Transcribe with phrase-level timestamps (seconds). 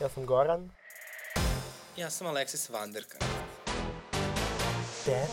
[0.00, 0.70] Ja sam Goran.
[1.96, 3.18] Ja sam Aleksis Vanderka.
[5.06, 5.28] Dead.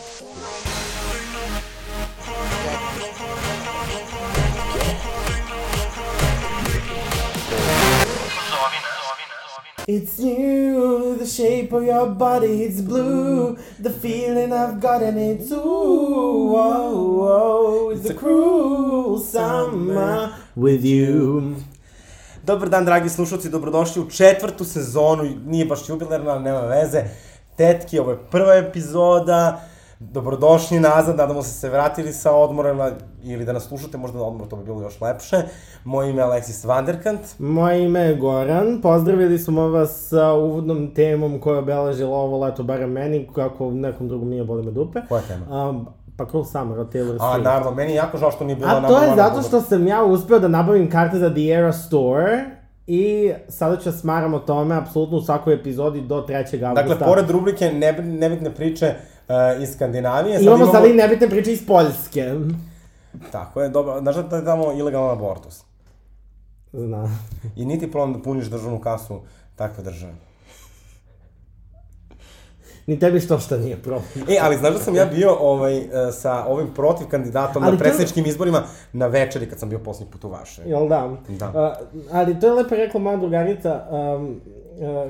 [9.86, 13.58] It's you, the shape of your body, it's blue.
[13.78, 17.90] The feeling I've got and it's ooh, whoa, whoa.
[17.90, 21.56] It's a cruel summer with you.
[22.46, 27.02] Dobar dan, dragi slušalci, dobrodošli u četvrtu sezonu, nije baš jubilarna, ali nema veze.
[27.56, 29.60] Tetki, ovo je prva epizoda,
[29.98, 34.48] dobrodošli nazad, nadamo se se vratili sa odmora ili da nas slušate, možda na odmor
[34.48, 35.36] to bi bilo još lepše.
[35.84, 37.20] Moje ime je Alexis Vanderkant.
[37.38, 42.62] Moje ime je Goran, pozdravili smo vas sa uvodnom temom koja je obeležila ovo leto,
[42.62, 45.00] barem meni, kako nekom drugom nije boli me dupe.
[45.08, 45.68] Koja tema?
[45.68, 47.42] Um, pa Cruel Summer od Taylor A, Swift.
[47.42, 50.04] naravno, meni je jako žao što nije bilo A to je zato što sam ja
[50.04, 52.44] uspeo da nabavim karte za The Era Store
[52.86, 56.36] i sada ću da smaram o tome apsolutno u svakoj epizodi do 3.
[56.36, 56.72] augusta.
[56.74, 58.94] Dakle, pored rubrike neb, nebitne priče
[59.28, 60.72] uh, iz Skandinavije, sad Imamo, imamo...
[60.72, 62.34] sad i nebitne priče iz Poljske.
[63.32, 65.64] Tako je, dobro, znaš da je tamo ilegalan abortus.
[66.72, 67.08] Zna.
[67.56, 69.20] I niti problem da puniš državnu kasu
[69.56, 70.12] takve države.
[72.86, 74.04] Ni tebi što šta nije problem.
[74.34, 77.78] E, ali znaš da sam ja bio ovaj, e, sa ovim protiv kandidatom Ali na
[77.78, 80.70] predsjedničkim izborima na večeri kad sam bio posljednji put u Varšavi.
[80.70, 81.16] Jel da?
[81.28, 81.48] Da.
[81.48, 84.40] Uh, ali to je lepo rekla moja drugarica, um,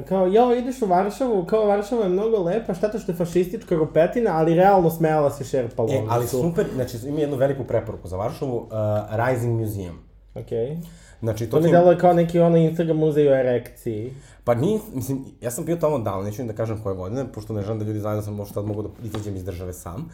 [0.08, 3.75] kao, jao, ideš u Varšavu, kao Varšava je mnogo lepa, šta to što je fašistička
[3.77, 8.17] ropetina, ali realno smejala se šerpa E, ali super, znači ima jednu veliku preporuku za
[8.17, 8.69] Varšavu, uh,
[9.11, 10.14] Rising Museum.
[10.35, 10.79] Okej.
[11.21, 11.73] Znači, to To mi ti...
[11.73, 14.15] deluje kao neki ono Instagram muzej o erekciji.
[14.45, 17.53] Pa nije, mislim, ja sam bio tamo davno, neću ni da kažem koje godine, pošto
[17.53, 20.11] ne želim da ljudi znaju da sam možda tad mogu da izađem iz države sam.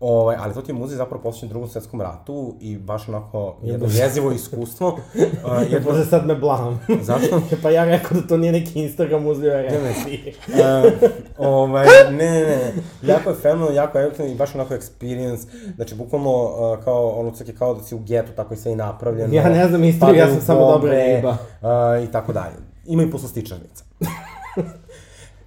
[0.00, 3.86] Ovaj, ali to ti je muzej zapravo posvećen drugom svetskom ratu i baš onako jedno
[3.90, 4.88] jezivo iskustvo.
[5.46, 6.80] Uh, jedno, Možda sad me blam.
[7.02, 7.40] zašto?
[7.62, 10.34] pa ja rekao da to nije neki Instagram muzej o erekciji.
[10.48, 15.94] Uh, ovaj, ne, ne, ne, jako je fenomenalno, jako je i baš onako experience, znači
[15.94, 18.76] bukvalno uh, kao, ono čak je kao da si u getu, tako i sve i
[18.76, 19.34] napravljeno.
[19.34, 21.30] Ja ne znam istoriju, ja sam samo dobra riba.
[21.30, 22.54] Uh, I tako dalje.
[22.86, 23.84] Ima i poslastičarnica.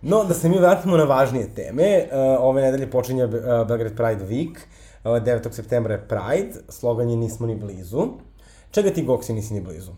[0.01, 3.31] No, da se mi vratimo na važnije teme, uh, ove nedelje počinje uh,
[3.67, 4.57] Belgrade Pride Week,
[5.03, 5.51] uh, 9.
[5.51, 8.07] septembra je Pride, slogan je nismo ni blizu.
[8.71, 9.91] Čega ti, Goksi, nisi ni blizu?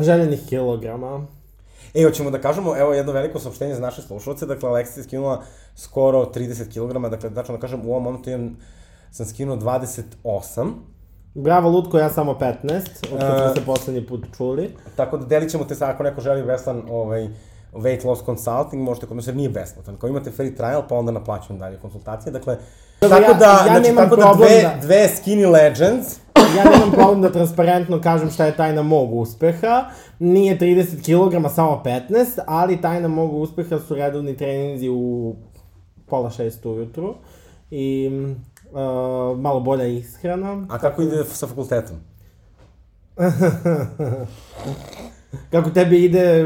[0.00, 1.26] Željenih kilograma.
[1.94, 5.42] E, hoćemo da kažemo, evo jedno veliko saopštenje za naše slušalce, dakle, Aleksa je skinula
[5.74, 8.56] skoro 30 kg, dakle, tačno da kažem, u ovom momentu imam,
[9.10, 10.72] sam skinuo 28,
[11.34, 12.54] Bravo, Lutko, ja samo 15,
[13.12, 13.54] od kad smo E.
[13.54, 14.70] se poslednji put čuli.
[14.96, 17.28] tako da delit ćemo te sad, ako neko želi beslan ovaj,
[17.74, 21.12] weight loss consulting, možete kod nas, jer nije besplatan, kao imate free trial, pa onda
[21.12, 22.56] naplaćujem dalje konsultacije, dakle,
[23.00, 26.06] Dobro, tako ja- da, ja znači, nemam tako da dve, da- dve skinny legends,
[26.56, 29.84] Ja nemam problem da transparentno kažem šta je tajna mog uspeha.
[30.18, 35.34] Nije 30 kg, samo 15, ali tajna mog uspeha su redovni treninzi u
[36.06, 37.14] pola šest ujutru.
[37.70, 38.10] I
[38.70, 38.78] uh,
[39.38, 40.66] malo bolja ishrana.
[40.70, 41.96] a kako ide sa fakultetom?
[45.50, 46.44] Kako tebi ide...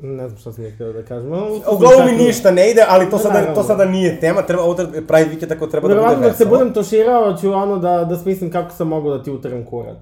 [0.00, 1.32] Ne znam šta sam htio da kažem.
[1.32, 4.62] u Uglavnom mi ništa ne ide, ali to Ne, sada, to sada nije tema, treba,
[4.62, 6.50] ovo treba- Week je tako treba da bude Verovatno dok se veselo.
[6.50, 9.96] budem toširao ću ono da, da smislim kako sam mogao da ti utrem kurac.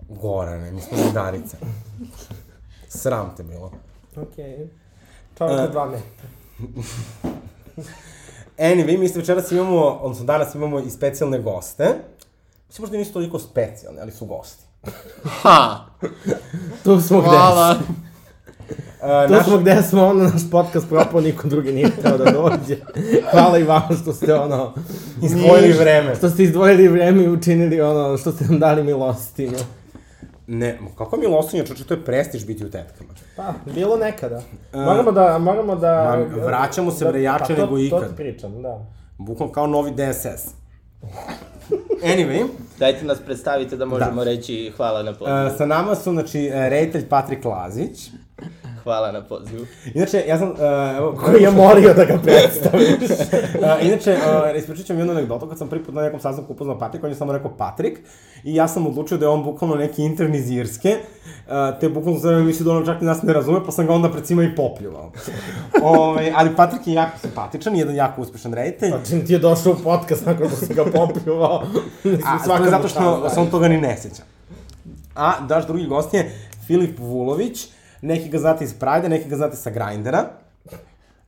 [0.00, 1.56] Gorane, mi smo zidarice.
[2.88, 3.72] Sram te bilo.
[4.16, 4.68] Okej.
[5.38, 6.28] Čovjek od dva metra.
[8.58, 11.84] Anyway, mi se večeras imamo, odnosno danas imamo i specijalne goste.
[12.68, 14.64] Mislim, možda nisu toliko specijalne, ali su gosti.
[15.24, 15.76] Ha!
[16.84, 17.74] Tu smo gde Hvala!
[18.68, 22.24] Uh, Tu naš, smo gde smo, ono, naš podcast propao, niko drugi nije hteo da
[22.24, 22.76] dođe.
[23.30, 24.74] Hvala i vama što ste, ono...
[25.22, 26.14] Izdvojili vreme.
[26.14, 29.58] Što ste izdvojili vreme i učinili, ono, što ste nam dali milostinu.
[30.46, 33.10] ne, kako mi losinja, čoče, to je prestiž biti u tetkama.
[33.36, 34.42] Pa, bilo nekada.
[34.74, 36.16] Moramo da, moramo da...
[36.30, 38.08] Ma, vraćamo se, bre, jače pa, to- nego To ikad.
[38.08, 38.86] ti pričam, da.
[39.18, 40.50] Bukvalno kao novi DSS.
[42.04, 42.44] Anyway,
[42.78, 44.24] Dajte nas predstavite da možemo Da.
[44.24, 45.46] reći hvala na pozivu.
[45.46, 48.10] uh, sa nama su, znači, reditelj Patrik Lazić.
[48.86, 49.66] Hvala na pozivu.
[49.94, 50.56] Inače, ja sam, uh,
[50.98, 53.10] evo, Koji je molio da ga predstaviš.
[53.60, 56.52] Uh, inače, uh, ispričat ću vam jednu anegdotu, kad sam prvi put na nekom sastanku
[56.52, 57.98] upoznao Patrika, on je samo rekao Patrik,
[58.44, 60.96] i ja sam odlučio da je on bukvalno neki intern iz Irske,
[61.46, 63.92] uh, te bukvalno sam mislio da on čak ni nas ne razume, pa sam ga
[63.92, 65.12] onda pred svima i popljuvao.
[65.82, 69.72] Ove, ali Patrik je jako simpatičan, jedan jako uspešan reditelj, Pa čim ti je došao
[69.72, 71.62] u podcast nakon što si ga popljuvao.
[72.24, 74.22] A to je zato što čast, se on toga ni ne sjeća.
[75.14, 76.32] A daš drugi gost je
[76.66, 80.24] Filip Vulović, neki ga znate iz Prajda, neki ga znate sa Grindera.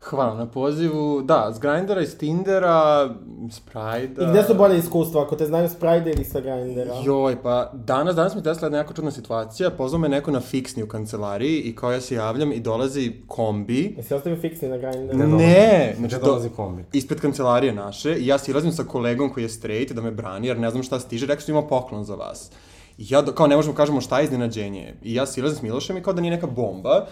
[0.00, 1.23] Hvala na pozivu.
[1.23, 3.09] Da, s Grindera, iz Tindera,
[3.50, 4.25] s Pride-a.
[4.25, 6.94] I gde su bolje iskustva, ako te znaju s Pride ili sa Grindera?
[7.05, 9.70] Joj, pa danas, danas mi desila jedna jako čudna situacija.
[9.70, 13.94] Pozvao me neko na fiksni u kancelariji i kao ja se javljam i dolazi kombi.
[13.97, 15.26] Jesi ostavio fiksni na Grindera?
[15.26, 16.85] Ne, Znači, znači dolazi do, kombi.
[16.93, 20.59] ispred kancelarije naše i ja silazim sa kolegom koji je straight da me brani jer
[20.59, 22.50] ne znam šta stiže, rekao sam imao poklon za vas.
[22.99, 24.95] I ja, kao ne možemo kažemo šta je iznenađenje.
[25.03, 27.06] I ja silazim s Milošem i kao da nije neka bomba.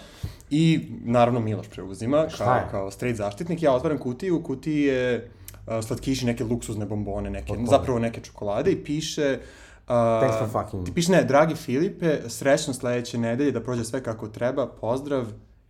[0.49, 2.67] I naravno Miloš preuzima Šta kao, je?
[2.71, 3.63] kao straight zaštitnik.
[3.63, 5.31] Ja otvaram kutiju, u kutiji je
[5.67, 9.39] uh, slatkiši, neke luksuzne bombone, neke, zapravo neke čokolade i piše...
[9.87, 10.85] Uh, Thanks for fucking.
[10.85, 15.25] Ti piše ne, dragi Filipe, srećno sledeće nedelje, da prođe sve kako treba, pozdrav.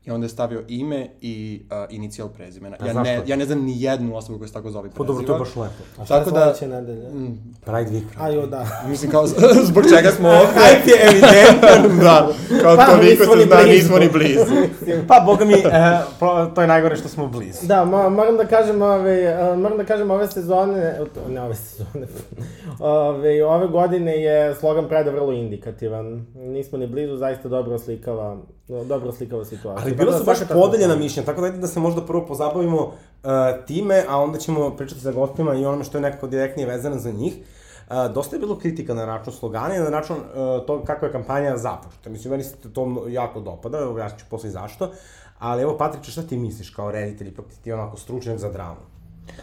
[0.07, 2.77] I onda je stavio ime i uh, inicijal prezimena.
[2.79, 5.03] A Ja ne, ja ne znam ni jednu osobu koja se tako zove i Pa
[5.03, 5.39] dobro, to je preziva.
[5.39, 6.01] baš lepo.
[6.01, 7.07] A šta je Tako da- sledeće nedelje?
[7.61, 8.03] Pride week.
[8.17, 8.67] A jo, da.
[8.89, 9.27] Mislim kao,
[9.69, 10.47] zbog čega smo ovde?
[10.55, 11.99] Hype je evidentan.
[11.99, 12.27] da,
[12.61, 13.69] kao Pa, toliko se ni zna, blizu.
[13.69, 14.45] nismo ni blizu.
[15.07, 15.61] pa, boga mi, e,
[16.19, 17.59] pro- to je najgore što smo blizu.
[17.63, 20.95] Da, mo moram da kažem, ove, a, moram da kažem ove sezone,
[21.29, 22.07] ne ove sezone,
[22.79, 26.25] ove, ove godine je slogan Pride vrlo indikativan.
[26.35, 28.37] Nismo ni blizu, zaista dobro oslikava,
[28.67, 29.83] dobro oslikava situaciju.
[29.83, 32.25] Ali Tako bilo da su baš podeljena mišljenja, tako da ajde da se možda prvo
[32.25, 32.91] pozabavimo uh,
[33.67, 37.11] time, a onda ćemo pričati sa gostima i onome što je nekako direktnije vezano za
[37.11, 37.33] njih.
[37.89, 41.11] Uh, dosta je bilo kritika na račun slogana i na račun uh, toga kako je
[41.11, 42.09] kampanja započeta.
[42.09, 44.91] Mislim, meni se to jako dopada, evo ja ću posle i zašto.
[45.39, 48.79] Ali evo, Patriče, šta ti misliš kao reditelj, ipak ti ti onako stručnjak za dramu?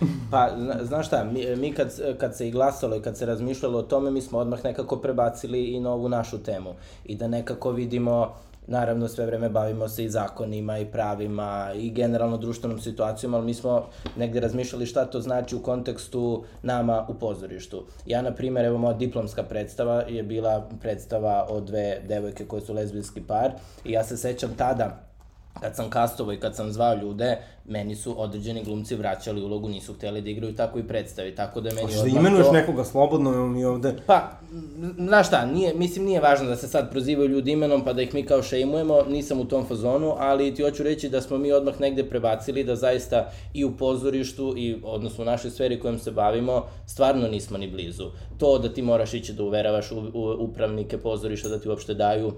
[0.31, 3.79] Pa, zna, znaš šta, mi, mi kad, kad se i glasalo i kad se razmišljalo
[3.79, 6.75] o tome, mi smo odmah nekako prebacili i na ovu našu temu.
[7.05, 8.35] I da nekako vidimo,
[8.67, 13.55] naravno sve vreme bavimo se i zakonima i pravima i generalno društvenom situacijom, ali mi
[13.55, 17.85] smo negde razmišljali šta to znači u kontekstu nama u pozorištu.
[18.07, 22.75] Ja, na primjer, evo moja diplomska predstava je bila predstava o dve devojke koje su
[22.75, 23.53] lezbijski par
[23.85, 25.14] i ja se sećam tada
[25.61, 29.95] kad sam kastovao i kad sam zvao ljude, meni su određeni glumci vraćali ulogu, nisu
[29.95, 32.53] hteli da igraju tako i predstavi, tako da meni Hoćeš da imenuješ to...
[32.53, 33.95] nekoga slobodno, evo mi ovde...
[34.07, 34.31] Pa,
[34.99, 38.15] znaš šta, nije, mislim nije važno da se sad prozivaju ljudi imenom pa da ih
[38.15, 41.81] mi kao šejmujemo, nisam u tom fazonu, ali ti hoću reći da smo mi odmah
[41.81, 46.67] negde prebacili da zaista i u pozorištu i odnosno u našoj sferi kojom se bavimo,
[46.87, 48.11] stvarno nismo ni blizu.
[48.39, 52.33] To da ti moraš ići da uveravaš u, u, upravnike pozorišta da ti uopšte daju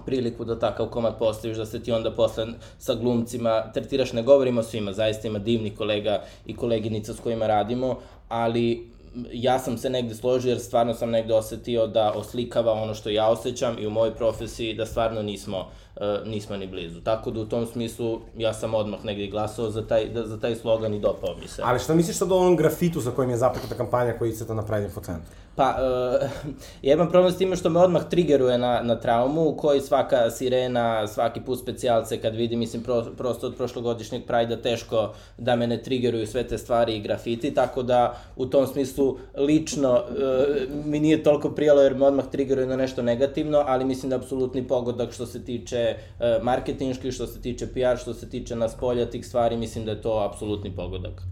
[0.00, 2.46] priliku da takav komad postaviš, da se ti onda posle
[2.78, 7.46] sa glumcima tretiraš, ne govorimo o svima, zaista ima divni kolega i koleginica s kojima
[7.46, 7.98] radimo,
[8.28, 8.92] ali
[9.32, 13.28] ja sam se negde složio jer stvarno sam negde osetio da oslikava ono što ja
[13.28, 15.81] osjećam i u mojoj profesiji da stvarno nismo, e,
[16.24, 17.00] nismo ni blizu.
[17.00, 20.56] Tako da u tom smislu ja sam odmah negde glasao za taj, da, za taj
[20.56, 21.62] slogan i dopao mi se.
[21.64, 24.54] Ali šta misliš sad o onom grafitu sa kojim je započeta kampanja koji se to
[24.54, 25.32] na Pride Info centru?
[25.56, 26.28] Pa, uh,
[26.86, 30.30] ja imam problem s time što me odmah trigeruje na, na traumu, u kojoj svaka
[30.30, 35.66] sirena, svaki put specijalce kad vidim, mislim, pro, prosto od prošlogodišnjeg Prajda teško da me
[35.66, 41.00] ne trigeruju sve te stvari i grafiti, tako da u tom smislu lično uh, mi
[41.00, 44.68] nije toliko prijalo jer me odmah trigeruje na nešto negativno, ali mislim da je apsolutni
[44.68, 49.10] pogodak što se tiče uh, marketinški, što se tiče PR, što se tiče nas polja
[49.10, 51.22] tih stvari, mislim da je to apsolutni pogodak.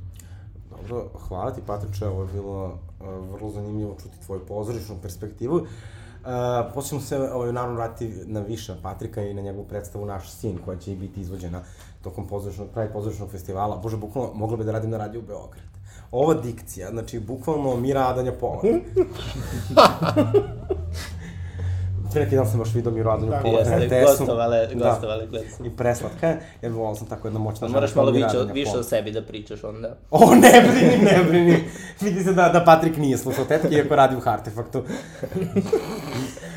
[0.70, 2.74] Dobro, hvala ti Patriče, ovo je bilo uh,
[3.32, 5.56] vrlo zanimljivo čuti tvoju pozorišnu perspektivu.
[5.56, 5.64] Uh,
[6.74, 10.58] posle ćemo se ovaj, naravno vratiti na više Patrika i na njegovu predstavu Naš sin,
[10.64, 11.62] koja će i biti izvođena
[12.02, 13.76] tokom pozorišnog, pravi pozorišnog festivala.
[13.76, 15.64] Bože, bukvalno, mogla bi da radim na radiju Beograd.
[16.10, 18.62] Ova dikcija, znači, bukvalno Mira Adanja Pola.
[22.12, 23.58] Pre neki dan sam baš vidio Miru Adanju Pola.
[23.58, 24.06] Jeste, RTS-u.
[24.18, 24.88] gostovale, Da.
[24.90, 25.66] gostovale, gledam sam.
[25.66, 28.52] I preslatka je, jer volao sam tako jedna moćna Pa žena moraš malo Mira više,
[28.52, 29.96] više o sebi da pričaš onda.
[30.10, 31.64] O, ne brini, ne brini.
[32.00, 34.82] Vidi se da, da Patrik nije slušao tetke, iako radi u Hartefaktu.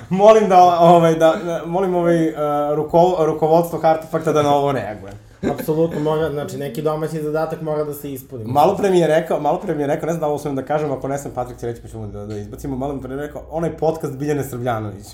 [0.10, 2.36] molim da, ovaj, da, da- molim ovaj, uh,
[2.75, 5.13] ruko, rukovodstvo Hartefakta da na ovo reaguje.
[5.51, 8.43] Apsolutno mora, znači neki domaći zadatak mora da se ispuni.
[8.45, 10.55] Malo pre mi je rekao, malo pre mi je rekao, ne znam da ovo smijem
[10.55, 13.15] da kažem, ako ne sam Patrik će reći pa ćemo da, da izbacimo, malo pre
[13.15, 15.05] mi je rekao, onaj podcast Biljane Srbljanović.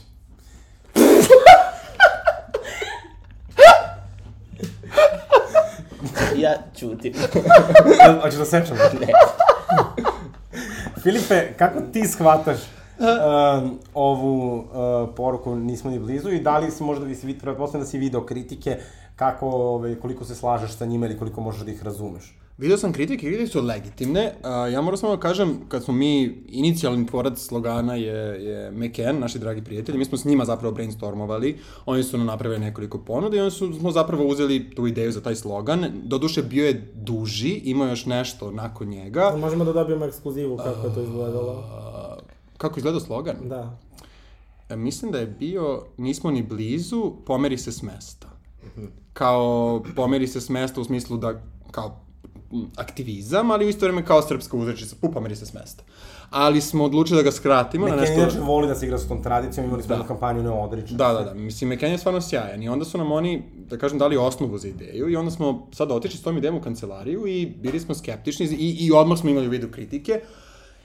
[6.81, 8.77] Jel, Hoćeš da sečem?
[9.01, 9.07] Ne.
[11.03, 12.57] Filipe, kako ti shvataš
[12.99, 14.65] um, ovu uh,
[15.15, 18.25] poruku nismo ni blizu i da li si možda, si vid, pretpostavljam da si video
[18.25, 18.77] kritike,
[19.15, 22.38] kako, ovaj, koliko se slažeš sa njima ili koliko možeš da ih razumeš?
[22.59, 24.33] Vidio sam kritike, kritike su legitimne.
[24.43, 29.19] A, ja moram samo da kažem, kad smo mi, inicijalni tvorac slogana je, je McCann,
[29.19, 33.37] naši dragi prijatelji, mi smo s njima zapravo brainstormovali, oni su nam napravili nekoliko ponuda
[33.37, 35.85] i oni su, smo zapravo uzeli tu ideju za taj slogan.
[36.03, 39.35] Doduše, bio je duži, ima još nešto nakon njega.
[39.37, 41.63] Možemo da dobijemo ekskluzivu kako je to izgledalo.
[41.71, 42.17] A,
[42.57, 43.35] kako izgleda slogan?
[43.43, 43.77] Da.
[44.69, 48.27] E, mislim da je bio, nismo ni blizu, pomeri se s mesta.
[49.13, 52.08] Kao, pomeri se s mesta u smislu da, kao,
[52.75, 55.83] aktivizam, ali u isto vreme kao srpska uzrečica, pu pomeri se s mesta.
[56.29, 58.21] Ali smo odlučili da ga skratimo na Neki nešto...
[58.21, 59.93] inače voli da se igra sa tom tradicijom, imali smo Da.
[59.93, 60.95] jednu kampanju ne odriča.
[60.95, 61.33] Da, da, da.
[61.33, 64.67] Mislim, Meken je stvarno sjajan i onda su nam oni, da kažem, dali osnovu za
[64.67, 68.45] ideju i onda smo sad otišli s tom idejom u kancelariju i bili smo skeptični
[68.45, 70.21] i, i odmah smo imali u vidu kritike.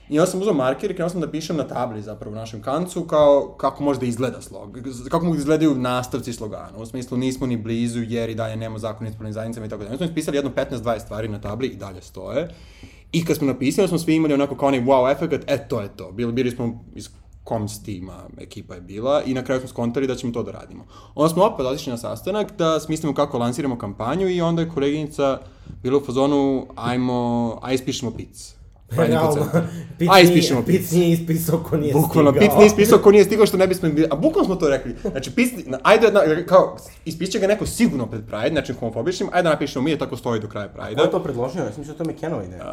[0.09, 2.61] I onda sam uzao marker i krenuo sam da pišem na tabli zapravo u našem
[2.61, 4.77] kancu kao kako može da izgleda slog,
[5.09, 6.77] kako mogu da izgledaju nastavci slogana.
[6.77, 9.91] U smislu nismo ni blizu jer i dalje nema zakon ispravnim zajednicama i tako dalje.
[9.91, 12.49] Onda smo ispisali jedno 15-20 stvari na tabli i dalje stoje.
[13.11, 15.87] I kad smo napisali, smo svi imali onako kao onaj wow efekt, e to je
[15.95, 16.11] to.
[16.11, 17.09] Bili, bili smo iz
[17.43, 20.85] koms tima, ekipa je bila i na kraju smo skontali da ćemo to da radimo.
[21.15, 25.39] Onda smo opet otišli na sastanak da smislimo kako lansiramo kampanju i onda je koleginica
[25.83, 28.54] bila u fazonu ajmo, aj ispišemo pic.
[28.89, 29.45] Realno,
[29.99, 30.91] Pic Aj, nije- ispišemo Pic pic.
[30.91, 32.47] nije ispisao ko nije Bukvalno, stigao.
[32.47, 34.95] pic nije ispisao ko nije stigao što ne bismo a bukvalno smo to rekli.
[35.03, 35.49] Znači, pic,
[35.83, 39.91] ajde, na, kao, ispiše ga neko sigurno pred Pride, znači homofobičnim, ajde da napišemo mi
[39.91, 40.95] je tako stoji do kraja Pride.
[40.95, 41.59] Ko je to predložio?
[41.59, 42.63] Ja sam mislio da je to McKenova ideja.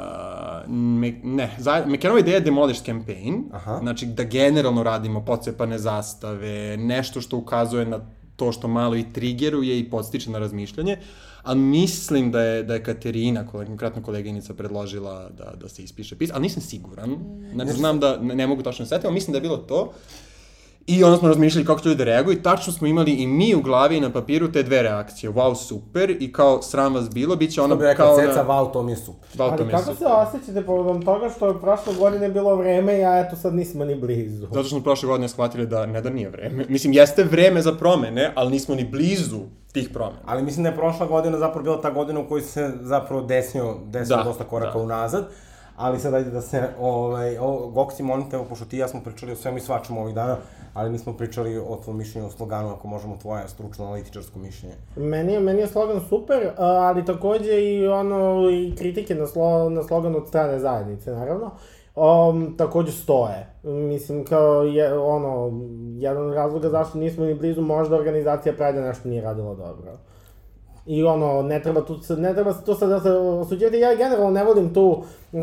[0.60, 3.78] Uh, me, ne, za, McKenova ideja je Demolish Campaign, Aha.
[3.78, 8.00] znači da generalno radimo pocepane zastave, nešto što ukazuje na
[8.36, 10.96] to što malo i trigeruje i podstiče na razmišljanje,
[11.42, 16.30] a mislim da je, da je Katerina, konkretno koleginica, predložila da, da se ispiše pis,
[16.32, 17.16] ali nisam siguran,
[17.54, 19.56] znači znam da ne, ne mogu tačno da se setim, ali mislim da je bilo
[19.56, 19.92] to.
[20.86, 23.54] I onda smo razmišljali kako će ljudi da reaguju i tačno smo imali i mi
[23.54, 25.30] u glavi i na papiru te dve reakcije.
[25.30, 28.42] Wow, super, i kao sram vas bilo, bit će ono Ono bi rekao, kao ceca,
[28.42, 28.48] na...
[28.48, 29.28] wow, to mi je super.
[29.34, 30.12] Wow, to Ali mi je kako se super.
[30.12, 34.46] osjećate povodom toga što je prošle godine bilo vreme, a eto sad nismo ni blizu?
[34.46, 36.64] Zato što smo prošle godine shvatili da ne da nije vreme.
[36.68, 39.40] Mislim, jeste vreme za promene, ali nismo ni blizu
[39.72, 40.22] tih promena.
[40.26, 43.76] Ali mislim da je prošla godina zapravo bila ta godina u kojoj se zapravo desio,
[43.84, 44.84] desio Da, dosta koraka da.
[44.84, 45.24] unazad.
[45.76, 48.88] Ali sad ajde da se, ovaj, o, Goksi, molim te, evo, pošto ti i ja
[48.88, 50.36] smo pričali o svemu i svačemu ovih dana,
[50.74, 54.74] ali nismo pričali o tvojom mišljenju o sloganu, ako možemo tvoje stručno analitičarsko mišljenje.
[54.96, 59.82] Meni je, meni je slogan super, ali takođe i ono, i kritike na, slo, na
[59.82, 61.50] slogan od strane zajednice, naravno.
[61.96, 63.46] Um, takođe stoje.
[63.62, 65.60] Mislim, kao je, ono,
[65.98, 69.92] jedan od razloga zašto nismo ni blizu, možda organizacija Pride nešto nije radila dobro.
[70.86, 73.78] I ono, ne treba tu, ne treba tu sad da se osuđivati.
[73.78, 74.88] Ja generalno ne volim tu
[75.32, 75.42] uh,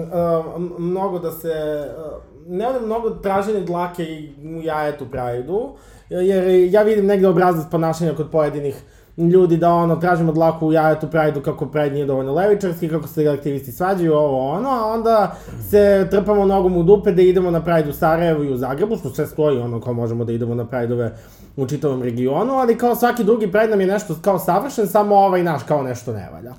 [0.77, 5.69] mnogo da se, uh, ne volim mnogo traženje dlake i u jajetu Pride-u,
[6.09, 8.83] jer ja vidim negde obrazac ponašanja kod pojedinih
[9.17, 13.27] ljudi da ono, tražimo dlaku u jajetu Pride-u kako Pride nije dovoljno levičarski, kako se
[13.27, 15.35] aktivisti svađaju, ovo ono, a onda
[15.69, 19.09] se trpamo nogom u dupe da idemo na Pride u Sarajevu i u Zagrebu, što
[19.09, 21.11] sve stoji ono kao možemo da idemo na Pride-ove
[21.57, 25.43] u čitavom regionu, ali kao svaki drugi Pride nam je nešto kao savršen, samo ovaj
[25.43, 26.53] naš kao nešto ne valja.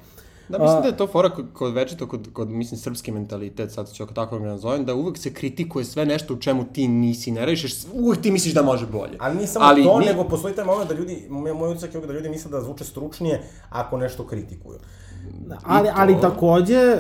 [0.51, 3.93] Da, mislim da je to fora kod, kod večito, kod, kod, mislim, srpski mentalitet, sad
[3.93, 7.31] ću ako tako ga nazovem, da uvek se kritikuje sve nešto u čemu ti nisi,
[7.31, 9.17] ne rešiš, uvek ti misliš da može bolje.
[9.19, 11.95] Ali nije samo Ali to, ni- nego postoji taj moment da ljudi, moj, moj utisak
[11.95, 14.79] je da ljudi misle da zvuče stručnije ako nešto kritikuju.
[15.65, 16.97] Ali, to- ali takođe,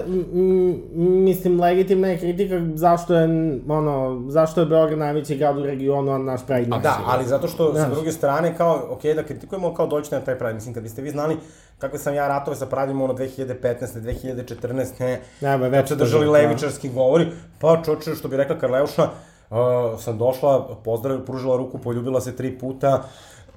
[0.95, 3.25] mislim, legitimna je kritika zašto je,
[3.69, 6.81] ono, zašto je Beograd najveći grad u regionu, a naš Pride A nije.
[6.81, 7.93] da, ali zato što sa Znaš.
[7.93, 10.55] druge strane, kao, ok, da kritikujemo, kao dođete na taj Pride.
[10.55, 11.37] Mislim, kad biste vi znali
[11.79, 14.01] kakve sam ja ratove sa Prideom, ono, 2015.
[14.01, 15.19] 2014.
[15.41, 17.27] Ne, be, već već se držali levičarski govori,
[17.59, 19.03] pa čoče, što bi rekla Karleuša,
[19.51, 19.57] uh,
[20.01, 23.03] sam došla, pozdravila, pružila ruku, poljubila se tri puta,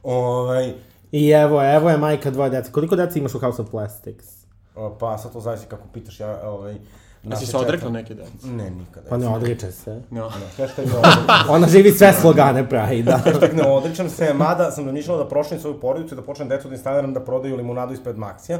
[0.04, 0.74] ovaj,
[1.12, 2.72] I evo, evo je majka dvoje dece.
[2.72, 4.43] Koliko dece imaš u House of Plastics?
[4.76, 6.78] Uh, pa sad to zavisi kako pitaš, ja, ovaj, A
[7.24, 8.48] naše si se odrekla neke dece?
[8.48, 9.10] Ne, nikada.
[9.10, 10.02] Pa ne odriče se.
[10.12, 10.30] No.
[10.58, 11.50] Hashtag ne odričem.
[11.50, 13.18] Ona živi sve slogane Pride-a.
[13.18, 16.68] Hashtag ne odričem se, mada sam domišljala da prošlim svoju porodicu i da počnem decu
[16.68, 18.60] da instaliram da prodaju limunadu ispred Maxija.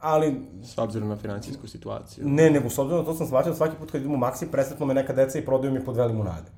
[0.00, 2.28] Ali, S obzirom na financijsku situaciju.
[2.28, 4.46] ne, nego s obzirom na to sam shvatio da svaki put kad idemo u Maxi,
[4.50, 6.50] presretno me neka deca i prodaju mi po dve limunade.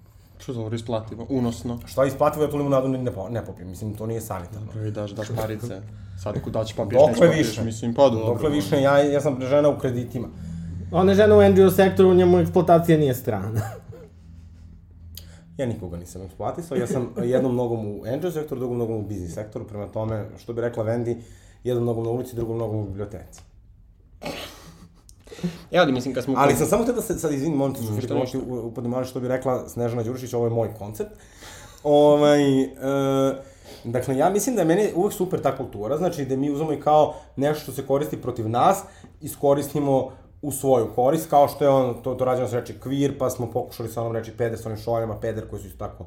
[0.43, 1.27] Što za isplativo?
[1.29, 1.79] Unosno.
[1.87, 4.73] Šta je isplativo, ja tu limunadu ne, po, ne popijem, mislim, to nije sanitarno.
[4.73, 5.81] Prvi daš, daš parice.
[6.23, 7.65] Sad kuda će popiješ, Dokle neće popiješ, više?
[7.65, 8.27] mislim, pa dobro.
[8.27, 10.29] Dokle više, ja, ja sam žena u kreditima.
[10.93, 13.61] Ona je žena u NGO sektoru, njemu eksploatacija nije strana.
[15.59, 19.35] Ja nikoga nisam eksploatisao, ja sam jednom nogom u NGO sektoru, drugom nogom u biznis
[19.35, 21.17] sektoru, prema tome, što bi rekla Vendi,
[21.65, 23.43] jednom nogom na ulici, drugom nogom u biblioteci.
[25.71, 26.35] E, ali mislim, kad smo...
[26.37, 28.39] Ali sam samo te da se, sad izvini, molim te, što Ništa, Filip, ništa.
[28.39, 31.11] u- upadnem, ali što bi rekla Snežana Đurišić, ovo je moj koncept.
[31.85, 32.69] Ovaj, e,
[33.85, 36.81] dakle, ja mislim da je meni uvek super ta kultura, znači da mi uzmemo i
[36.81, 38.83] kao nešto što se koristi protiv nas,
[39.21, 40.11] iskoristimo
[40.43, 43.51] u svoju korist, kao što je on, to, to rađeno se reči queer, pa smo
[43.51, 46.05] pokušali sa onom reči peder, sa onim šoljama, peder koji su isto tako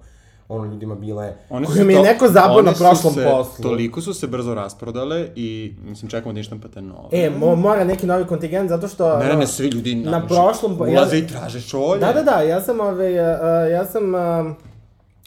[0.47, 3.63] ono ljudima bile One Koju mi je neko zabao na prošlom se, poslu.
[3.63, 7.07] Toliko su se brzo rasprodale i, mislim, čekamo da ištampate nove.
[7.11, 9.17] E, mo, mora neki novi kontingent, zato što...
[9.17, 11.99] ne, ne, svi ljudi na prošlom- Ulaze i traže šolje.
[11.99, 14.19] Da, da, da, ja sam, ove, uh, ja sam uh,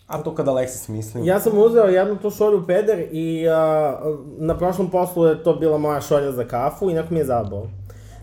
[0.06, 1.24] A to kada Alexis mislim.
[1.24, 4.00] Ja sam uzeo jednu tu šolju peder i a,
[4.38, 7.66] na prošlom poslu je to bila moja šolja za kafu i neko mi je zabao.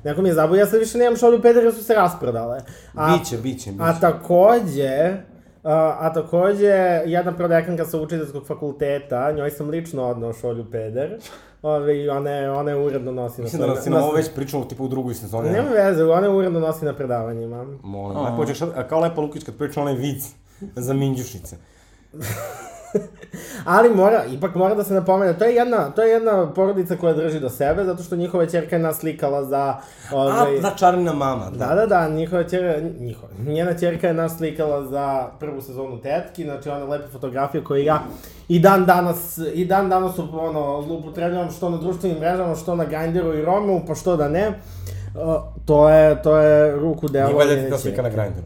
[0.04, 2.62] Neko mi je zabao, ja sad više nemam šolju peder jer su se rasprodale.
[2.96, 3.84] A, Biće, biće, biće.
[3.84, 5.18] a takođe,
[5.66, 11.18] a, a takođe, jedna prodekanka sa učiteljskog fakulteta, njoj sam lično odnao šolju peder.
[11.62, 14.12] Ove, i ona, je, ona je uredno nosi na Mislim da nas si nam ovo
[14.12, 15.50] već pričamo tipa u drugoj sezoni.
[15.50, 17.66] Nema veze, ona je uredno nosi na predavanjima.
[17.84, 20.34] Molim, lepo ćeš, kao Lepa Lukić kad priča onaj vic
[20.76, 21.58] za minđušice.
[23.66, 27.14] Ali mora, ipak mora da se napomene, to je jedna, to je jedna porodica koja
[27.14, 29.78] drži do sebe, zato što njihova ćerka je naslikala za...
[30.12, 31.66] A, Ovaj, da, čarina mama, da.
[31.66, 36.70] Da, da, da, njihova ćerka, njihova, njena ćerka je naslikala za prvu sezonu Tetki, znači
[36.70, 38.02] one lepe fotografije koje ja
[38.48, 43.34] i dan danas, i dan danas ono, zloupotrebljavam što na društvenim mrežama, što na Grindru
[43.34, 44.48] i Romu, pa što da ne.
[44.48, 47.28] Uh, to je, to je ruku delo.
[47.28, 48.10] Nije valjda ti ta slika na.
[48.10, 48.44] Grindru.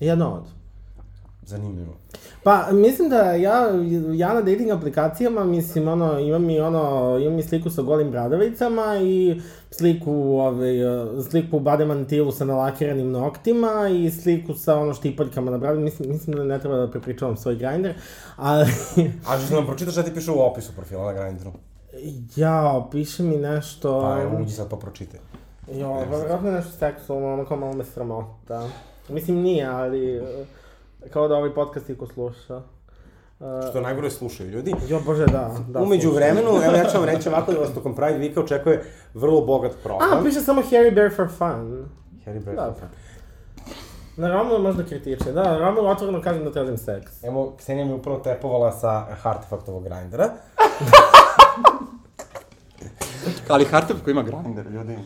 [0.00, 0.42] Jedna od.
[1.42, 1.92] Zanimljivo.
[2.42, 3.68] Pa, mislim da ja,
[4.14, 8.98] ja na dating aplikacijama, mislim, ono, imam i ono, imam i sliku sa golim bradavicama
[9.02, 9.40] i
[9.70, 10.74] sliku, ovaj,
[11.30, 16.36] sliku bade mantilu sa nalakiranim noktima i sliku sa ono štipaljkama na bradu, mislim, mislim
[16.36, 17.94] da ne treba da prepričavam svoj grinder,
[18.36, 18.66] ali,
[19.28, 21.52] A ćeš nam pročitaš šta ti piše u opisu profila na Grindru?
[22.36, 24.00] ja, piše mi nešto...
[24.00, 25.20] Pa evo, uđi sad pa pročitaj.
[25.72, 28.68] Jo, vjerojatno je nešto seksualno, ono kao malo me sramota.
[29.08, 30.44] Mislim, nije, ali, eh,
[31.08, 32.56] kao da ovaj podcast iko sluša.
[33.40, 34.74] Uh, Što najgore slušaju ljudi.
[34.88, 35.80] jo, bože, da, da.
[35.80, 38.84] Umeđu vremenu, evo ja ću vam reći ovako da vas tokom Pride Vika očekuje
[39.14, 40.12] vrlo bogat program.
[40.12, 41.86] A, piše samo Harry Bear for fun.
[42.26, 42.56] Harry Bear.
[42.56, 42.74] Da.
[44.16, 47.24] Na Romu je možda kritiče, da, na Romu otvoreno kažem da tražim seks.
[47.24, 50.28] Evo, Ksenija mi upravo tepovala sa Artefaktovog grindera.
[53.48, 54.98] Ali Hartev koji ima grinder, ljudi.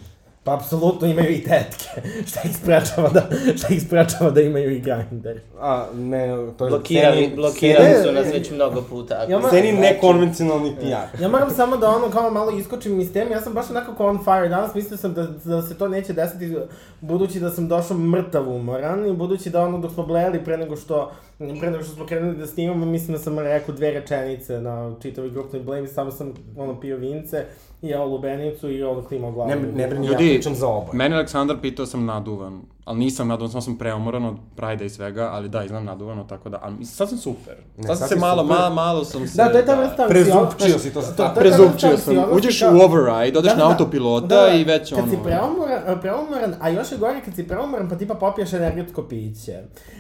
[0.45, 1.89] Pa apsolutno imaju i tetke.
[2.29, 5.41] šta ih sprečava da, šta ih sprečava da imaju i grinder.
[5.61, 6.27] A, ne,
[6.59, 9.15] to je Blokirali, Ksenin- blokirali Ne, su nas već mnogo puta.
[9.15, 11.23] Ako Ja ma- Ksenin nekonvencionalni PR.
[11.23, 14.19] Ja moram samo da ono kao malo iskočim iz teme, ja sam baš onako on
[14.19, 16.57] fire, danas mislio sam da, da se to neće desiti,
[17.01, 20.77] budući da sam došao mrtav umoran i budući da ono dok smo blejali pre nego
[20.77, 24.95] što, pre nego što smo krenuli da snimamo, mislim da sam rekao dve rečenice na
[25.03, 27.45] čitavoj grupnoj blame, samo sam ono pio vince
[27.83, 29.51] i jeo lubenicu i ono klimao glavu.
[29.51, 30.97] Ne, ne brini, ja pričam za oboje.
[30.97, 35.31] Mene Aleksandar pitao sam naduvan, ali nisam naduvan, samo sam preumoran od Pride i svega,
[35.33, 37.55] ali da, izgledam naduvano, tako da, ali sad sam super.
[37.77, 38.59] Ne, sad sam sad se malo, super.
[38.59, 39.37] ma, malo sam se...
[39.37, 43.51] Da, to je ta vrsta Prezupčio si to ta Prezupčio sam, uđeš u override, odeš
[43.51, 43.69] Da, na da.
[43.69, 44.49] autopilota Da, da.
[44.49, 45.03] i već ono...
[45.03, 49.03] Kad si preumoran, preumoran, a još je gore kad si preumoran pa tipa popiješ energetsko
[49.03, 49.53] piće.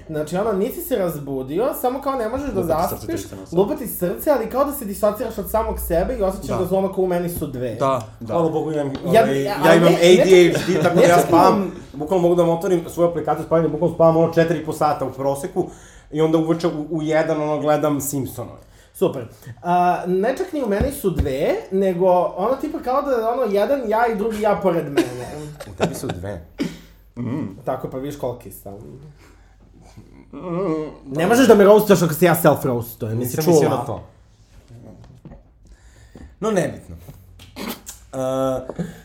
[0.07, 3.21] Znači ono, nisi se razbudio, samo kao ne možeš da zaspiš,
[3.53, 6.61] lupati srce, ali kao da se disociraš od samog sebe i osjećaš da, Da.
[6.61, 7.75] da zloma kao u meni su dve.
[7.75, 8.33] Da, da.
[8.35, 11.71] Hvala Bogu imam, Ja- ovaj, ja- ja, ali imam ADHD, tako da ja spavam, imam-
[11.92, 15.66] bukvalno mogu da vam otvorim svoju aplikaciju spavanja, bukvalno spavam ono 4,5 sata u proseku
[16.12, 18.61] i onda uveče u, u jedan ono gledam Simpsonove.
[18.94, 19.28] Super.
[19.62, 23.42] A, ne čak ni u meni su dve, nego ono tipa kao da je ono
[23.42, 25.26] jedan ja i drugi ja pored mene.
[25.70, 26.46] U tebi su dve.
[27.64, 28.74] Tako pa viš koliki sam.
[31.07, 33.81] Ne možeš da me roastaš ako se ja self-roastujem, nisi Nisam mislio čula.
[33.81, 34.02] na to.
[36.40, 36.96] No, nebitno.
[38.12, 38.18] Uh,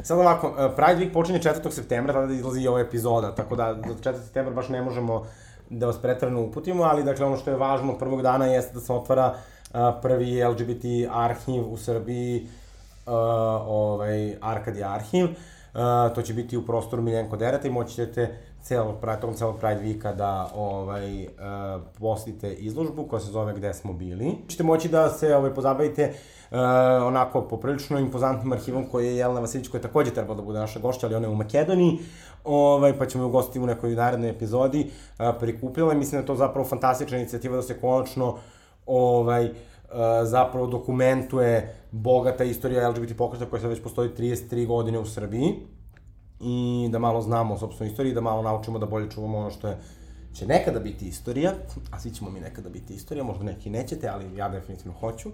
[0.04, 1.72] sad ovako, uh, Pride Week počinje 4.
[1.72, 4.24] septembra, tada izlazi i ova epizoda, tako da do 4.
[4.24, 5.26] septembra baš ne možemo
[5.70, 8.94] da vas pretrano uputimo, ali dakle ono što je važno prvog dana jeste da se
[8.94, 12.48] otvara uh, prvi LGBT arhiv u Srbiji,
[13.06, 13.14] uh,
[13.68, 15.26] ovaj, Arkadi arhiv.
[15.26, 18.38] Uh, to će biti u prostoru Miljenko Dereta i moći ćete
[18.68, 21.30] celog, tokom celog Pride Weeka da ovaj, uh,
[22.00, 24.36] posjetite izložbu koja se zove Gde smo bili.
[24.48, 26.14] Ćete moći da se ovaj, pozabavite
[26.52, 26.58] uh,
[27.08, 30.80] onako poprilično impozantnim arhivom koji je Jelena Vasilić koja je takođe trebala da bude naša
[30.80, 32.00] gošća, ali ona je u Makedoniji,
[32.44, 35.94] ovaj, pa ćemo je ugostiti u nekoj narednoj epizodi uh, prikupila.
[35.94, 38.38] I mislim da je to zapravo fantastična inicijativa da se konačno
[38.86, 39.52] ovaj, uh,
[40.24, 45.77] zapravo dokumentuje bogata istorija LGBT pokreta koja sad već postoji 33 godine u Srbiji
[46.40, 49.68] i da malo znamo o sobstvenoj istoriji, da malo naučimo da bolje čuvamo ono što
[49.68, 49.78] je
[50.34, 51.54] će nekada biti istorija,
[51.92, 55.32] a svi ćemo mi nekada biti istorija, možda neki nećete, ali ja definitivno hoću.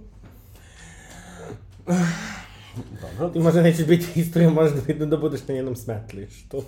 [3.01, 6.63] Dobro, Ti možda nećeš biti istorija, možda biti da budeš na jednom smetlištu.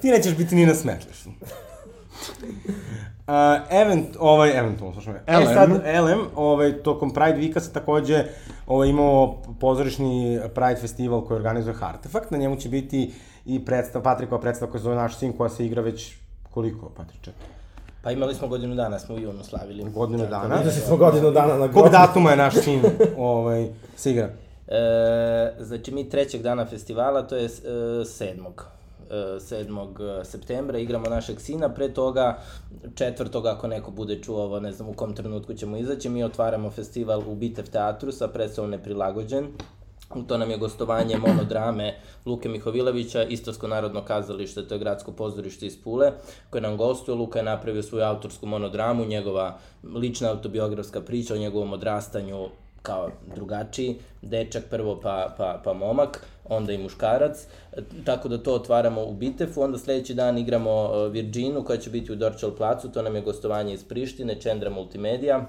[0.00, 1.30] ti nećeš biti ni na smetlištu.
[3.26, 3.32] Uh,
[3.70, 5.20] event, ovaj, eventualno, slušaj me.
[5.26, 5.54] E LM.
[5.54, 5.70] sad,
[6.04, 8.24] LM, ovaj, tokom Pride Weeka se takođe
[8.66, 12.30] ovaj, imao pozorišni Pride festival koji organizuje Artefakt.
[12.30, 13.14] Na njemu će biti
[13.46, 16.14] i predstav, Patrikova predstava koja se zove Naš sin, koja se igra već
[16.50, 17.32] koliko, Patriče?
[18.02, 19.90] Pa imali smo godinu dana, smo u junu slavili.
[19.90, 20.60] Godinu dana.
[20.62, 21.92] Izašli smo godinu dana na Kog grob.
[21.92, 22.82] datuma je naš sin
[23.18, 24.30] ovaj, se igra?
[24.68, 27.50] E, znači mi trećeg dana festivala, to je e,
[28.04, 28.73] sedmog.
[29.10, 30.24] 7.
[30.24, 32.38] septembra, igramo našeg sina, pre toga,
[32.94, 36.70] četvrtog, ako neko bude čuo ovo, ne znam u kom trenutku ćemo izaći, mi otvaramo
[36.70, 39.48] festival u Bitev teatru sa predstavom Neprilagođen,
[40.26, 41.94] To nam je gostovanje monodrame
[42.26, 46.12] Luke Mihovilovića, Istarsko narodno kazalište, to je gradsko pozorište iz Pule,
[46.50, 47.14] koje nam gostuje.
[47.14, 49.58] Luka je napravio svoju autorsku monodramu, njegova
[49.94, 52.48] lična autobiografska priča o njegovom odrastanju
[52.84, 57.46] kao drugačiji, dečak prvo pa, pa, pa momak, onda i muškarac,
[58.04, 62.12] tako da to otvaramo u Bitefu, onda sledeći dan igramo e, Virginu koja će biti
[62.12, 65.46] u Dorčal placu, to nam je gostovanje iz Prištine, Čendra Multimedia,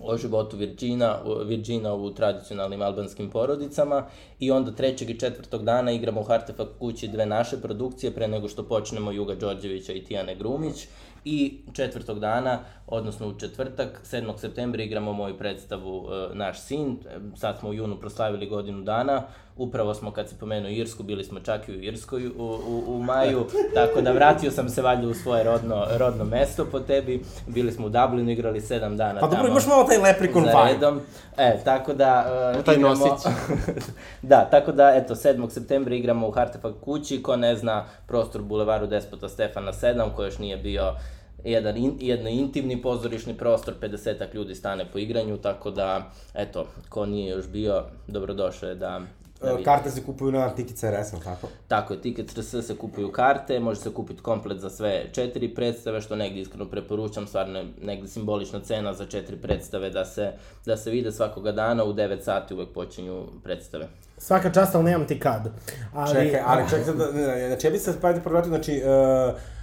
[0.00, 4.06] o životu Virgina, Virgina u tradicionalnim albanskim porodicama
[4.40, 8.48] i onda trećeg i četvrtog dana igramo u Hartefakt kući dve naše produkcije pre nego
[8.48, 10.86] što počnemo Juga Đorđevića i Tijane Grumić
[11.28, 14.38] i četvrtog dana, odnosno u četvrtak, 7.
[14.38, 16.98] septembra igramo moju predstavu e, Naš sin,
[17.36, 19.22] sad smo u junu proslavili godinu dana,
[19.56, 22.32] upravo smo kad se pomenuo Irsku, bili smo čak i u Irskoj u,
[22.68, 26.80] u, u maju, tako da vratio sam se valjda u svoje rodno, rodno mesto po
[26.80, 29.36] tebi, bili smo u Dublinu, igrali sedam dana Pa tamo.
[29.36, 30.72] dobro, imaš malo taj leprikon vibe.
[30.72, 31.00] redom.
[31.36, 32.26] E, tako da...
[32.56, 33.32] Uh, Taj igramo, nosić.
[34.22, 35.50] da, tako da, eto, 7.
[35.50, 40.38] septembra igramo u Hartefakt kući, ko ne zna, prostor Bulevaru Despota Stefana 7, koji još
[40.38, 40.94] nije bio
[41.44, 47.06] jedan in, jedno intimni pozorišni prostor, 50 ljudi stane po igranju, tako da, eto, ko
[47.06, 49.00] nije još bio, dobrodošao je da,
[49.42, 49.58] da.
[49.60, 51.48] E, Karte se kupuju na Tiki CRS, tako?
[51.68, 56.00] Tako je, Ticket RS se kupuju karte, može se kupiti komplet za sve četiri predstave,
[56.00, 60.32] što negdje iskreno preporučam, stvarno je negdje simbolična cena za četiri predstave da se,
[60.66, 63.88] da se vide svakoga dana, u 9 sati uvek počinju predstave.
[64.18, 65.50] Svaka čast, ali nemam ti kad.
[65.94, 69.57] Ali, Čekaj, ali čekaj da- znači ja bih se praviti povratio, znači, uh, uh,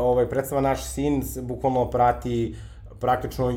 [0.00, 2.54] ovaj, predstava Naš sin bukvalno prati
[3.00, 3.54] praktično uh,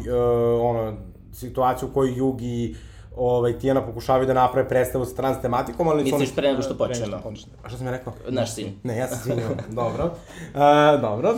[0.61, 0.97] ono,
[1.33, 2.75] situaciju u kojoj Jugi
[3.15, 6.87] ovaj, Tijana pokušavaju da naprave predstavu sa trans tematikom, ali Misliš pre nego što Pre
[6.87, 7.35] nego počnemo?
[7.35, 7.49] što.
[7.63, 8.13] A što sam ja rekao?
[8.29, 8.79] Naš sin.
[8.83, 9.57] Ne, ja se izvinjavam.
[9.81, 10.05] dobro.
[10.05, 11.35] Uh, dobro.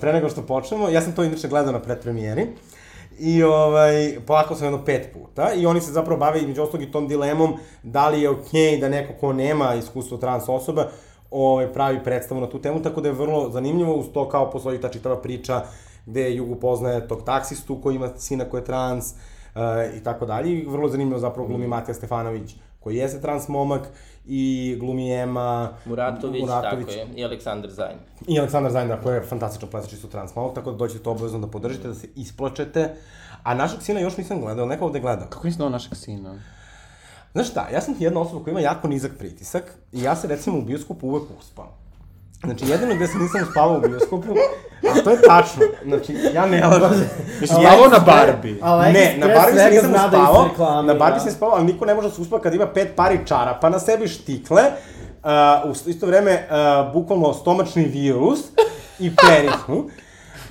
[0.00, 2.46] Pre nego što počnemo, ja sam to inače gledao na predpremijeri.
[3.18, 6.92] I ovaj, plakao sam jedno pet puta i oni se zapravo bave između ostalog i
[6.92, 10.88] tom dilemom da li je okej okay da neko ko nema iskustvo trans osoba
[11.44, 14.80] ovaj, pravi predstavu na tu temu, tako da je vrlo zanimljivo, uz to kao postoji
[14.80, 15.62] ta čitava priča
[16.06, 19.60] gde Jugu poznaje tog taksistu koji ima sina koji je trans uh,
[19.96, 20.50] i tako dalje.
[20.50, 23.88] I vrlo zanimljivo zapravo glumi Matija Stefanović koji jeste trans momak
[24.26, 27.96] i glumi Ema Muratović, tako je, i Aleksandar Zajn.
[28.28, 31.46] I Aleksandar Zajndar koji je fantastičan plesač isto trans momak, tako da doćete obavezno da
[31.46, 32.94] podržite, da se isplačete.
[33.42, 35.26] A našeg sina još nisam gledao, neko ovde gleda.
[35.30, 36.38] Kako nisi dao našeg sina?
[37.36, 40.58] Znaš šta, ja sam jedna osoba koja ima jako nizak pritisak i ja se recimo
[40.58, 41.66] u bioskopu uvek uspam.
[42.44, 44.34] Znači, jedino gde se nisam uspavao u bioskopu,
[44.90, 47.08] a to je tačno, znači, ja ne lažem.
[47.40, 48.56] Jesi spavao na Barbie?
[48.62, 51.84] Aleksis ne, na Barbie se svega nisam da uspavao, na Barbie sam spavao, ali niko
[51.84, 54.62] ne može da se uspava kad ima pet pari čarapa na sebi štikle,
[55.62, 58.40] uh, u isto vreme uh, bukvalno stomačni virus
[58.98, 59.88] i perihnu.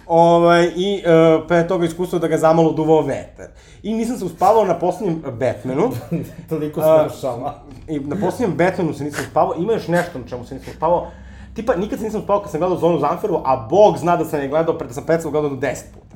[0.08, 3.48] Ovaj, I uh, pre toga iskustvo da ga zamalo duvao veter.
[3.84, 5.92] I nisam se uspavao na poslednjem Batmanu.
[6.50, 7.64] Toliko A, slušala.
[7.88, 11.08] I na posljednjem Batmanu se nisam spavao, ima još nešto na čemu se nisam spavao.
[11.54, 14.42] Tipa, nikad se nisam spavao kad sam gledao Zonu Zamferu, a Bog zna da sam
[14.42, 15.62] je gledao, pre da sam predstavu gledao do 10
[15.94, 16.16] puta.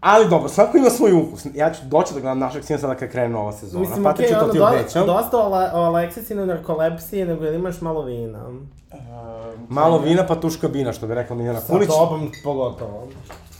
[0.00, 1.46] Ali dobro, svako ima svoj ukus.
[1.54, 3.80] Ja ću doći da gledam našeg sina sada kad krene nova sezona.
[3.80, 5.06] Mislim, pa okej, ću to ti obećam.
[5.06, 8.44] dosta o, Ale, o Aleksisinu narkolepsiji, nego jel imaš malo vina?
[9.68, 11.88] Malo vina pa tuška bina, što bi rekla Miljana Sa Kulić.
[11.88, 13.08] tobom pogotovo.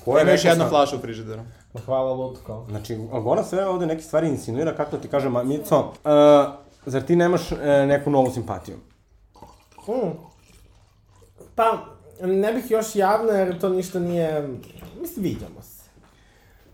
[0.05, 1.41] Ko je još sam- flaša u frižideru.
[1.85, 2.65] Hvala, Lutko.
[2.69, 5.85] Znači, Agona sve ovde neke stvari insinuira, kako ti kažem, Mico, uh,
[6.87, 8.77] zar ti nemaš uh, neku novu simpatiju?
[9.87, 10.13] Hmm.
[11.55, 11.79] Pa,
[12.23, 14.49] ne bih još javno, jer to ništa nije...
[15.01, 15.70] Mislim, viđamo se.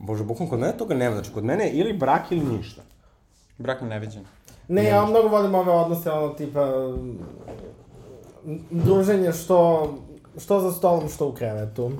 [0.06, 2.82] Bože, bukvalno kod mene toga nema, znači kod mene je ili brak ili ništa.
[3.58, 4.24] Brak mi neviđen.
[4.68, 6.60] Ne, ja mnogo volim ove odnose, ono, tipa...
[6.64, 7.18] m,
[8.70, 9.88] Druženje što...
[10.38, 11.90] Što za stolom, što u krevetu.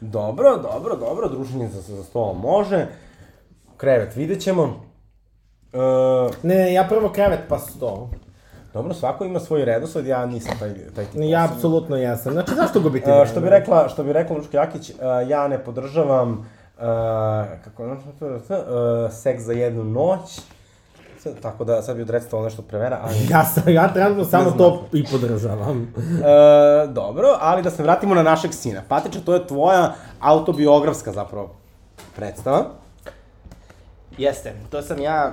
[0.00, 2.86] Dobro, dobro, dobro, druženje za, za stolom može.
[3.76, 4.80] Krevet vidjet ćemo.
[5.72, 5.78] E,
[6.42, 8.10] Ne, ne, ja prvo krevet pa sto.
[8.72, 11.20] dobro, svako ima svoj redosled, ja nisam taj, taj tip.
[11.24, 12.32] Ja apsolutno jesam.
[12.32, 14.94] Znači, zašto gubiti E, što bi rekla, što bi rekla Lučka Jakić, e,
[15.28, 16.50] ja ne podržavam
[17.64, 17.96] kako uh,
[19.12, 20.40] seks za jednu noć.
[21.42, 23.16] Tako da sad bi odrecitalo nešto prevera, ali...
[23.30, 25.94] Ja, sam, ja trenutno samo to i podržavam.
[25.98, 28.82] E, dobro, ali da se vratimo na našeg sina.
[28.88, 31.56] Patiče, to je tvoja autobiografska zapravo
[32.16, 32.64] predstava.
[34.18, 35.32] Jeste, to sam ja,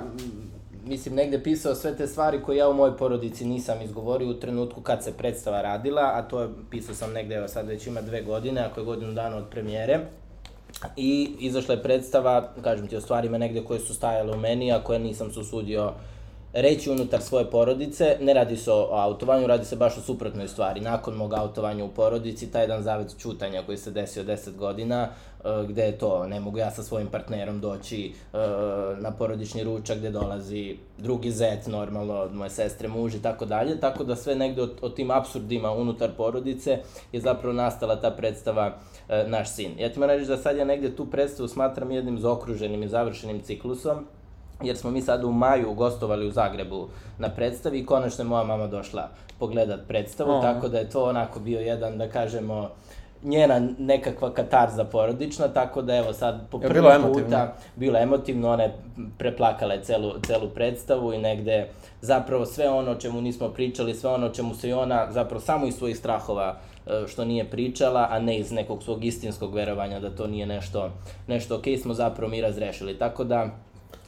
[0.85, 4.81] mislim, negde pisao sve te stvari koje ja u mojoj porodici nisam izgovorio u trenutku
[4.81, 8.21] kad se predstava radila, a to je, pisao sam negde, evo sad već ima dve
[8.21, 9.99] godine, ako je godinu dana od premijere.
[10.95, 14.83] I izašla je predstava, kažem ti, o stvarima negde koje su stajale u meni, a
[14.83, 15.93] koje nisam se usudio
[16.53, 20.79] reći unutar svoje porodice, ne radi se o autovanju, radi se baš o suprotnoj stvari.
[20.79, 25.07] Nakon mog autovanja u porodici, taj jedan zavet čutanja koji se desio 10 godina,
[25.43, 28.39] uh, gde je to, ne mogu ja sa svojim partnerom doći uh,
[28.99, 33.79] na porodični ručak gde dolazi drugi zet, normalno, od moje sestre, muž i tako dalje,
[33.79, 36.79] tako da sve negde o, o tim absurdima unutar porodice
[37.11, 39.71] je zapravo nastala ta predstava uh, Naš sin.
[39.79, 43.41] Ja ti moram reći da sad ja negde tu predstavu smatram jednim zaokruženim i završenim
[43.41, 44.05] ciklusom,
[44.63, 48.43] jer smo mi sada u maju gostovali u Zagrebu na predstavi i konačno je moja
[48.43, 50.41] mama došla pogledat predstavu, O.
[50.41, 52.69] tako da je to onako bio jedan, da kažemo,
[53.23, 57.23] njena nekakva katarza porodična, tako da evo sad po prvi bilo emotivno?
[57.23, 58.73] puta bilo emotivno, ona je
[59.17, 61.69] preplakala je celu, celu predstavu i negde
[62.01, 65.41] zapravo sve ono o čemu nismo pričali, sve ono o čemu se i ona zapravo
[65.41, 69.99] samo iz svojih strahova e, što nije pričala, a ne iz nekog svog istinskog verovanja
[69.99, 70.89] da to nije nešto,
[71.27, 72.97] nešto okej, smo zapravo mi razrešili.
[72.97, 73.47] Tako da,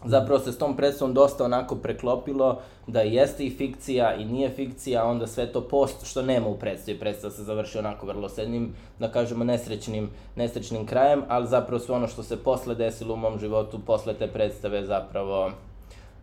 [0.05, 5.03] zapravo se s tom predstavom dosta onako preklopilo da jeste i fikcija i nije fikcija,
[5.03, 6.99] a onda sve to post što nema u predstavi.
[6.99, 11.95] Predstava se završi onako vrlo s jednim, da kažemo, nesrećnim, nesrećnim krajem, ali zapravo sve
[11.95, 15.51] ono što se posle desilo u mom životu, posle te predstave zapravo,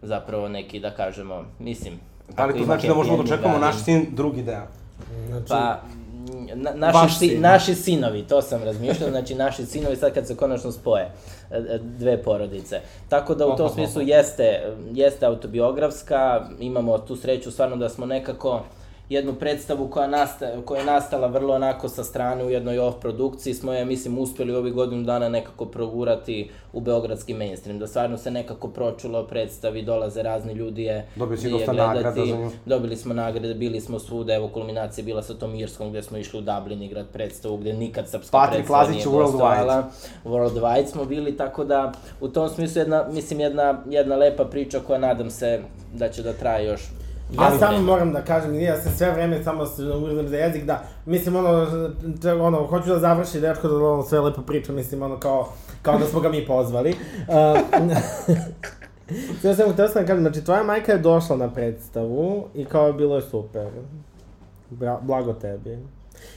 [0.03, 1.95] zapravo neki, da kažemo, mislim...
[2.37, 4.67] Da li ako to znači da možemo da očekujemo ali- naš sin drugi deo?
[5.29, 5.81] Znači, Pa,
[6.55, 10.73] na, naši, si, naši sinovi, to sam razmišljao, znači naši sinovi sad kad se konačno
[10.73, 11.13] spoje
[11.51, 12.81] e, e, dve porodice.
[13.09, 18.63] Tako da u tom smislu jeste, jeste autobiografska, imamo tu sreću stvarno da smo nekako
[19.11, 23.55] jednu predstavu koja, nasta, koja je nastala vrlo onako sa strane u jednoj off produkciji,
[23.55, 28.19] smo je, mislim, uspeli u ovih godinu dana nekako progurati u beogradski mainstream, da stvarno
[28.19, 32.51] se nekako pročulo predstavi, dolaze razni ljudi je, Dobili si dosta nagrada za nju.
[32.67, 36.39] Dobili smo nagrade, bili smo svuda, evo kulminacija bila sa tom Irskom gde smo išli
[36.39, 39.83] u Dublin igrat predstavu gde nikad srpska Patrik predstava Lazić nije Worldwide.
[40.25, 44.99] Worldwide smo bili, tako da u tom smislu jedna, mislim, jedna, jedna lepa priča koja
[44.99, 45.63] nadam se
[45.95, 47.00] da će da traje još
[47.33, 50.65] Ja Ali samo moram da kažem, ja se sve vreme samo se ugrizem za jezik,
[50.65, 51.67] da, mislim, ono,
[52.41, 55.49] ono, hoću da završi dečko da ono sve lepo priča, mislim, ono, kao,
[55.83, 56.95] kao da smo ga mi pozvali.
[57.29, 57.97] Uh,
[59.41, 62.93] Sve sam htio sam da kažem, znači, tvoja majka je došla na predstavu i kao
[62.93, 63.69] bilo je super.
[64.71, 65.79] Bra, blago tebi.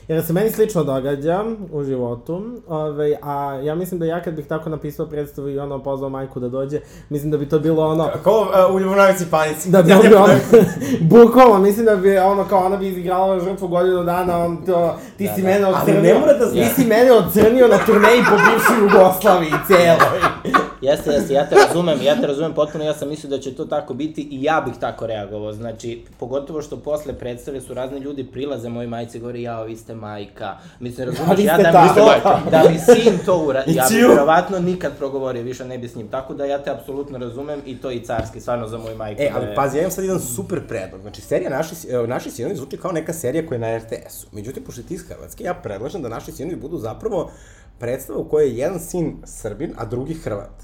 [0.08, 4.46] Jer se meni slično događa u životu, ovaj, a ja mislim da ja kad bih
[4.46, 8.10] tako napisao predstavu i ono pozvao majku da dođe, mislim da bi to bilo ono,
[8.24, 9.70] Kao uh, u Ljubonavici panici.
[9.70, 10.34] Da bi on bio ono,
[11.10, 15.28] bukvalno, mislim da bi ono kao ona bi izigrala žrtvu godinu dana, on to, ti
[15.36, 16.62] si mene Ali ocrnio, ne mora da zna.
[16.62, 20.54] ti si mene ocrnio na turneji po bivšoj Jugoslaviji celoj.
[20.84, 23.64] Jeste, jeste, ja te razumem, ja te razumem potpuno, ja sam mislio da će to
[23.64, 28.24] tako biti i ja bih tako reagovao, znači, pogotovo što posle predstave su razni ljudi
[28.24, 31.88] prilaze mojoj majci i govore, jao, vi ste majka, mislim, razumeš, ja ste da mi
[32.22, 35.94] to, da mi sin to ura, ja bih verovatno nikad progovorio, više ne bi s
[35.94, 39.22] njim, tako da ja te apsolutno razumem i to i carski, stvarno za moju majku.
[39.22, 41.00] E, da ali je- pazi, ja imam sad jedan super predlog.
[41.00, 41.74] Znači, serija Naši,
[42.06, 44.26] naši sinovi zvuči kao neka serija koja je na RTS-u.
[44.32, 47.30] Međutim, pošto ti iz Hrvatske, ja predlažem da naši sinovi budu zapravo
[47.78, 50.63] predstava u kojoj je jedan sin Srbin, a drugi Hrvat.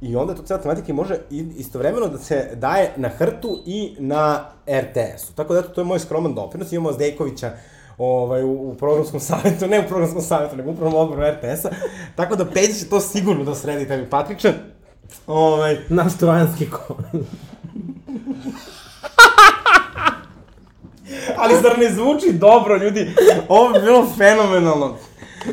[0.00, 1.18] I onda to cela tematika može
[1.56, 5.32] istovremeno da se daje na hrtu i na RTS-u.
[5.34, 6.72] Tako da, to je moj skroman doprinos.
[6.72, 7.50] Imamo Zdejkovića
[7.98, 11.70] ovaj, u, u programskom savjetu, ne u programskom savjetu, nego u upravnom odboru RTS-a.
[12.14, 14.52] Tako da Peđa će to sigurno da sredi tebi, Patriče.
[15.26, 17.20] Ovaj, Naš trojanski konj.
[21.36, 23.10] Ali zar ne zvuči dobro, ljudi?
[23.48, 24.96] Ovo bi bilo fenomenalno.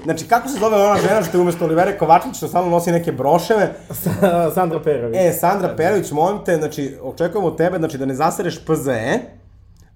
[0.04, 3.12] Znači, kako se zove ona žena što je umesto Olivere Kovačić, što stalno nosi neke
[3.12, 3.74] broševe?
[3.94, 5.18] Sa- Sandra Perović.
[5.20, 9.20] E, Sandra Perović, molim te, znači, očekujemo od tebe, znači, da ne zasereš PZE,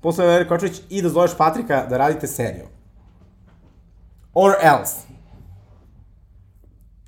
[0.01, 2.65] posle Olivere Kovačić, i da zoveš Patrika da radite seriju.
[4.33, 4.95] Or else.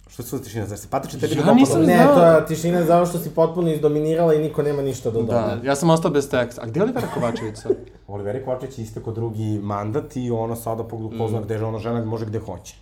[0.07, 1.55] Što su tišina, zar se Patriče tebi Ja ne dopada?
[1.55, 5.19] nisam Ne, to je tišina zato što si potpuno izdominirala i niko nema ništa da
[5.19, 5.33] doda.
[5.33, 6.61] Da, ja sam ostao bez teksta.
[6.61, 7.71] A gde je Olivera Kovačević sad?
[8.07, 11.79] Oliveri Kovačić je isteko drugi mandat i ona sada pogledu ko zna gde je ona
[11.79, 12.75] žena, može gde hoće.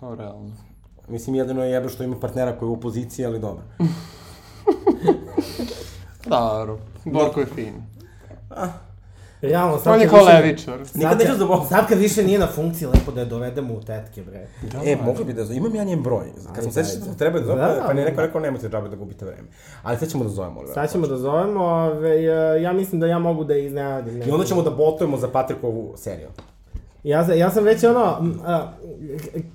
[0.00, 0.50] Pa, realno.
[1.08, 3.62] Mislim, jedino je jebe što ima partnera koji je u opoziciji, ali dobro.
[6.26, 6.78] Dobro.
[7.04, 7.74] Borko je fin.
[9.42, 10.78] Realno, sad On je kad više- kolevičar.
[10.94, 11.68] Nikad neću zaboraviti.
[11.68, 14.46] Sad kad više nije na funkciji, lepo da je dovedemo u tetke, bre.
[14.84, 16.24] E, mogli bi da zovem, imam ja njen broj.
[16.54, 18.22] Kad sam sećao da smo treba da zovem, Da, pa mi je neko da.
[18.22, 19.48] rekao nemojte džabe da gubite vreme.
[19.82, 20.60] Ali sad ćemo da zovemo.
[20.66, 22.22] Sad ćemo da zovemo, ove,
[22.62, 24.22] ja mislim da ja mogu da iznenadim.
[24.22, 26.28] I onda ćemo da botujemo za Patrikovu seriju.
[27.04, 28.04] Ja, ja sam već ono,
[28.46, 28.72] a,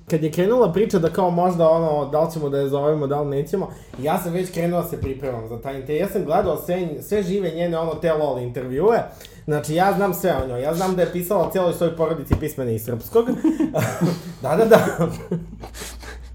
[0.10, 3.21] kad je krenula priča da kao možda ono, da li ćemo da je zovemo, da
[3.21, 3.69] li nećemo,
[4.00, 6.00] ja sam već krenuo da se pripremam za taj intervju.
[6.00, 9.00] Ja sam gledao sve, sve žive njene ono te lol intervjue,
[9.45, 12.75] znači ja znam sve o njoj, ja znam da je pisala cijeloj svojoj porodici pismene
[12.75, 13.25] iz srpskog.
[14.41, 15.08] da, da, da.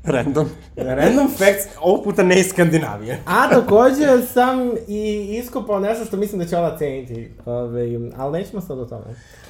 [0.05, 0.49] Random.
[0.77, 3.23] Random facts, ovog puta ne iz Skandinavije.
[3.27, 7.31] A takođe sam i iskopao nešto što mislim da će ona ceniti.
[7.47, 9.05] Ove, ali nećemo sad o tome.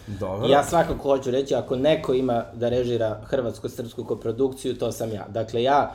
[0.07, 0.49] Dobro.
[0.49, 5.27] Ja svakako hoću reći, ako neko ima da režira hrvatsko-srpsku koprodukciju, to sam ja.
[5.29, 5.95] Dakle, ja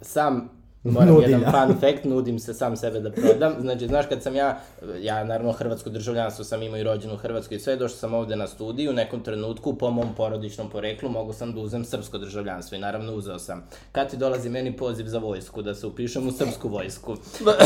[0.00, 0.55] sam
[0.92, 3.54] moram Nudim jedan fun fact, nudim se sam sebe da prodam.
[3.60, 4.60] Znači, znaš, kad sam ja,
[5.00, 8.36] ja naravno hrvatsko državljanstvo sam imao i rođen u Hrvatskoj i sve, došao sam ovde
[8.36, 12.76] na studiju, u nekom trenutku, po mom porodičnom poreklu, mogu sam da uzem srpsko državljanstvo
[12.76, 13.68] i naravno uzeo sam.
[13.92, 17.16] Kad ti dolazi meni poziv za vojsku, da se upišem u srpsku vojsku.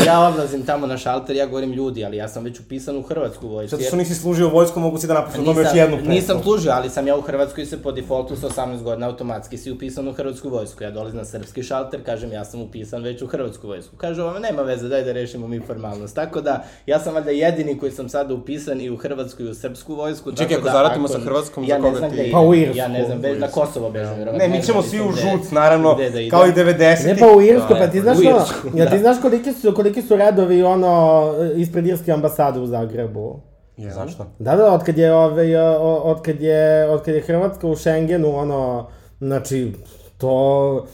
[0.05, 3.47] Ja odlazim tamo na šalter, ja govorim ljudi, ali ja sam već upisan u hrvatsku
[3.47, 3.69] vojsku.
[3.69, 6.11] Zato jer- što nisi služio vojsku, mogu si da napišu o tome još jednu pesmu.
[6.11, 9.71] nisam služio, ali sam ja u Hrvatskoj se po defaultu sa 18 godina automatski si
[9.71, 10.83] upisan u Hrvatsku vojsku.
[10.83, 13.95] Ja dolazim na srpski šalter, kažem ja sam upisan već u Hrvatsku vojsku.
[13.97, 16.15] Kaže ovo, nema veze, daj da rešimo mi formalnost.
[16.15, 19.53] Tako da, ja sam valjda jedini koji sam sada upisan i u Hrvatsku i u
[19.53, 20.31] srpsku vojsku.
[20.31, 22.29] Čekaj, ako da, zaratimo sa Hrvatskom, ja za koga ti-.
[22.31, 22.77] Pa u Irsku.
[22.77, 24.13] Ja ne znam, be, na Kosovo bežim.
[24.13, 27.05] verovatno, Ne, mi ćemo svi u žuc, naravno, da kao i 90.
[27.05, 28.99] Ne pa u Irsku, pa ti znaš Irsku, ja ti da.
[28.99, 31.23] znaš koliki su, koliki su redovi ono,
[31.55, 33.39] ispred Irske ambasade u Zagrebu?
[33.77, 34.25] Zašto?
[34.39, 37.75] Da, da, od kad je, ovaj, o- od kad je, od kad je Hrvatska u
[37.75, 39.73] Schengenu, ono, znači,
[40.17, 40.85] to,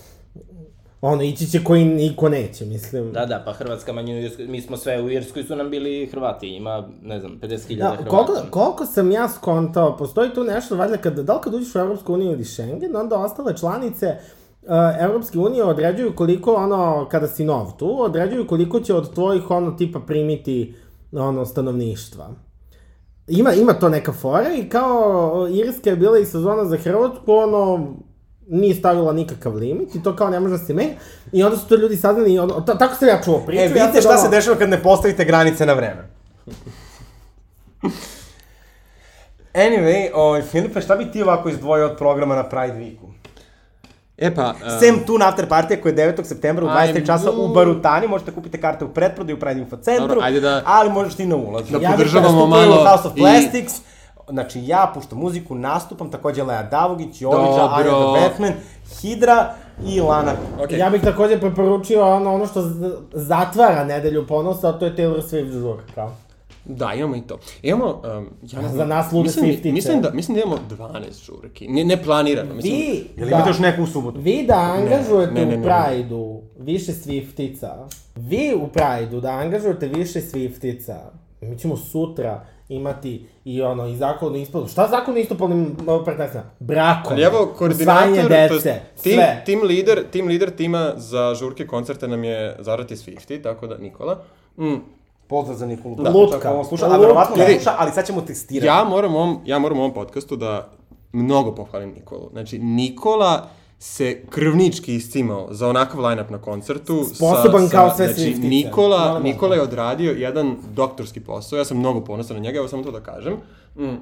[1.08, 3.12] ono, ići će koji niko neće, mislim.
[3.12, 6.08] Da, da, pa Hrvatska manjina u Irskoj, mi smo sve u Irskoj su nam bili
[6.12, 8.10] Hrvati, ima, ne znam, 50.000 Da, Hrvata.
[8.10, 11.80] koliko, koliko sam ja skontao, postoji tu nešto, valjda, kad, da li kad uđeš u
[11.80, 14.16] Evropsku uniju ili Schengen, onda ostale članice
[14.62, 19.52] uh, Evropske unije određuju koliko, ono, kada si nov tu, određuju koliko će od tvojih,
[19.52, 20.76] ono, tipa primiti,
[21.12, 22.30] ono, stanovništva.
[23.28, 27.94] Ima, ima to neka fora i kao Irska je bila i sezona za Hrvatsku, ono,
[28.50, 30.94] nije stavila nikakav limit i to kao ne može da se menja.
[31.32, 33.62] I onda su to ljudi saznali i ono, tako sam ja čuo priču.
[33.62, 36.10] E, ja vidite sad, šta se dešava kad ne postavite granice na vreme.
[39.56, 43.08] Anyway, ovaj, Filipe, šta bi ti ovako izdvojio od programa na Pride Weeku?
[44.18, 44.50] E pa...
[44.52, 46.24] Uh, Sem tu na after partija koja je 9.
[46.24, 47.06] septembra u 23 Ajde.
[47.06, 50.62] časa u Barutani, možete kupiti karte u pretprodaju u Pride Info centru, Dobro, ajde da-
[50.66, 51.70] ali možeš ti na ulaz.
[51.70, 53.74] Da Ja podržavamo malo House of i- Plastics,
[54.30, 58.14] Znači, ja puštam muziku, nastupam, takođe Lea Davugić, Jovića, Dobro.
[58.14, 58.54] the Batman,
[59.02, 59.54] Hidra
[59.88, 60.32] i Lana.
[60.60, 60.78] Okay.
[60.78, 62.64] Ja bih takođe preporučio ono, ono što
[63.14, 66.10] zatvara nedelju ponosa, a to je Taylor Swift žurka.
[66.66, 67.38] Da, imamo i to.
[67.62, 67.86] Imamo,
[68.18, 69.74] um, ja ne Za znam, nas lude mislim, Swiftice.
[69.74, 71.68] mislim da, mislim da imamo 12 žurki.
[71.68, 72.74] Ne, ne planirano, mislim.
[72.74, 74.20] Vi, Jel da, imate još neku u subotu?
[74.20, 75.64] vi da angažujete ne, ne, u ne.
[75.64, 80.98] Pride-u više Swiftica, vi u Pride-u da angažujete više Swiftica,
[81.42, 84.68] mi ćemo sutra imati i ono, i zakon o ispolu.
[84.68, 85.76] Šta zakon o istopolnim
[86.06, 86.46] partnerstvima?
[86.60, 89.42] Brakove, Ali evo, koordinator, usvajanje to dece, jest tim, sve.
[89.46, 94.22] tim lider, tim lider tima za žurke koncerte nam je Zarati Swifty, tako da Nikola.
[94.60, 94.76] Mm,
[95.28, 95.96] Pozdrav za Nikolu.
[95.96, 96.10] Da.
[96.10, 96.52] Lutka.
[96.52, 97.02] Ovo sluša, a Lutka.
[97.02, 98.68] verovatno ne sluša, ali sad ćemo testirati.
[98.68, 100.70] ja moram u ovom, ja moram u ovom podcastu da
[101.12, 102.30] mnogo pohvalim Nikolu.
[102.32, 103.48] Znači, Nikola
[103.80, 107.04] se krvnički iscimao za onakav line-up na koncertu.
[107.16, 108.50] Sposoban kao sve znači, Swiftice.
[108.50, 112.68] Nikola, da- Nikola je odradio jedan doktorski posao, ja sam mnogo ponosan na njega, evo
[112.68, 113.34] samo to da kažem.
[113.78, 113.96] Mm.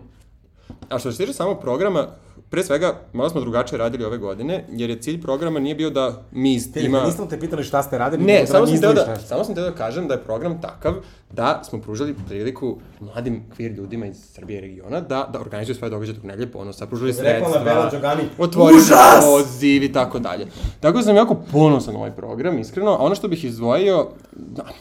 [0.90, 2.08] A što se tiče samog programa,
[2.50, 6.24] pre svega, malo smo drugačije radili ove godine, jer je cilj programa nije bio da
[6.32, 7.04] mi Filipe, ima...
[7.04, 9.64] nismo te pitali šta ste radili, Ne, nego samo sam, teo da, samo sam teo
[9.64, 10.94] da kažem da je program takav
[11.32, 15.92] da smo pružali priliku mladim queer ljudima iz Srbije i regiona da, da organizuju svoje
[15.92, 18.82] događaje tog nedelje ponosa, Rekla na sredstva, Bela Đogani, otvorili
[19.22, 20.48] poziv i tako dalje.
[20.80, 22.92] Tako da sam jako ponosan na ovaj program, iskreno.
[22.92, 24.08] A ono što bih izdvojio,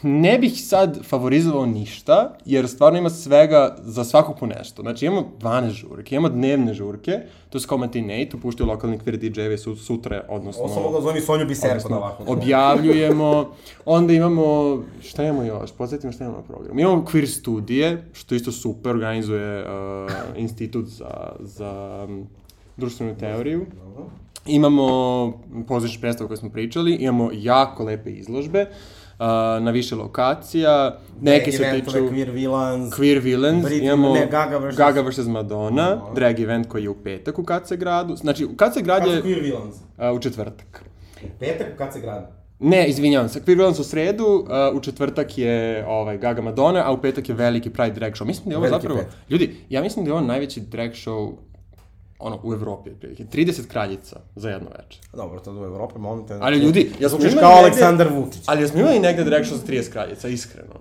[0.02, 4.82] ne bih sad favorizovao ništa, jer stvarno ima svega za svakog po nešto.
[4.82, 9.56] Znači imamo 12 žurke, imamo dnevne žurke, to su kao matinee, tu puštaju lokalni DJ-evi
[9.58, 10.62] su, sutra, odnosno...
[10.62, 12.24] Ovo sam mogla zove Sonju Biserko da ovako.
[12.26, 13.50] objavljujemo,
[13.84, 16.80] onda imamo, šta imamo još, podsjetimo šta imamo na programu.
[16.80, 19.68] Imamo queer studije, što isto super, organizuje uh,
[20.36, 22.26] institut za, za um,
[22.76, 23.66] društvenu teoriju.
[24.46, 25.32] Imamo
[25.68, 28.76] pozorišne predstave koje smo pričali, imamo jako lepe izložbe uh,
[29.60, 31.90] na više lokacija, neke se tiču...
[31.90, 32.94] Queer Villains.
[32.94, 34.76] Queer Villains, Britney- imamo ne, Gaga vs.
[34.76, 35.18] Gaga vs.
[35.18, 38.16] Madonna, drag event koji je u petak u Kace gradu.
[38.16, 39.74] Znači, u Kace grad je su Queer Villains?
[39.76, 40.84] uh, u četvrtak.
[41.40, 42.30] Petak, kad se grada?
[42.58, 46.92] Ne, izvinjavam se, Queer Villains u sredu, uh, u četvrtak je ovaj, Gaga Madonna, a
[46.92, 48.24] u petak je veliki Pride drag show.
[48.24, 49.00] Mislim da je ovo Veliki zapravo...
[49.00, 49.14] petak.
[49.30, 51.32] Ljudi, ja mislim da je ovo najveći drag show
[52.18, 53.24] ono, u Evropi, otprilike.
[53.24, 55.00] 30 kraljica za jedno večer.
[55.12, 56.38] Dobro, to je u Evropi, molim te.
[56.42, 58.42] Ali ljudi, ja sam Zvučiš imao kao negde- Aleksandar Vučić.
[58.46, 60.74] Ali jesmo imali negde drag show za 30 kraljica, iskreno.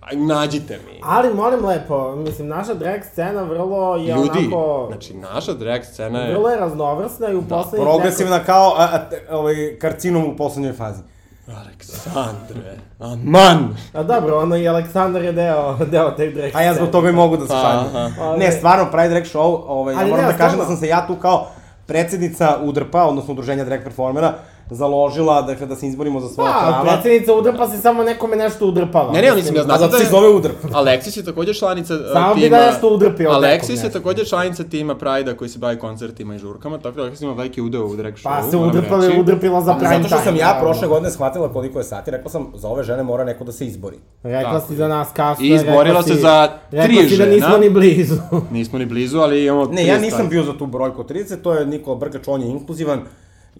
[0.00, 1.00] Aj, nađite mi.
[1.02, 4.86] Ali molim lepo, mislim, naša drag scena vrlo je Ljudi, onako...
[4.88, 6.34] znači, naša drag scena je...
[6.34, 11.02] Vrlo je raznovrsna i u poslednjih Progresivna kao a, a, ovaj, karcinom u poslednjoj fazi.
[11.46, 13.76] Aleksandre, aman!
[13.92, 17.12] A dobro, ono i Aleksandar je deo, deo te drag A ja zbog toga i
[17.12, 17.90] mogu da se šalim.
[18.38, 20.88] Ne, stvarno, Pride Drag Show, ovaj, ja Ali moram ne, da kažem da sam se
[20.88, 21.46] ja tu kao
[21.86, 24.34] predsednica UDRP-a, odnosno Udruženja drag performera,
[24.70, 26.82] založila, dakle, da se izborimo za svoja Pa, prava.
[26.82, 29.12] predsjednica udrpa se samo nekome nešto udrpava.
[29.12, 30.56] Ne, ne, mislim, ja znam zato da se zove udrp.
[30.74, 32.56] Aleksis je također članica Samo bi tima...
[32.56, 33.98] da nešto udrpi od Aleksis je nešto.
[33.98, 37.60] također članica tima Pride-a koji se bavi koncertima i žurkama, tako da Aleksis ima veliki
[37.62, 38.22] udeo u drag show.
[38.24, 39.96] Pa se udrpala i udrpila za time.
[39.96, 40.68] Zato što sam ja naravno.
[40.68, 43.66] prošle godine shvatila koliko je sati, rekla sam, za ove žene mora neko da se
[43.66, 43.96] izbori.
[44.22, 45.44] Rekla si za nas kasno.
[45.44, 47.34] I izborila se za tri Rekla si da žena.
[47.34, 48.14] nismo ni blizu.
[48.50, 49.64] Nismo ni blizu, ali imamo...
[49.64, 52.48] Ne, ja nisam bio za tu brojku od 30, to je Nikola Brkač, on je
[52.48, 53.00] inkluzivan.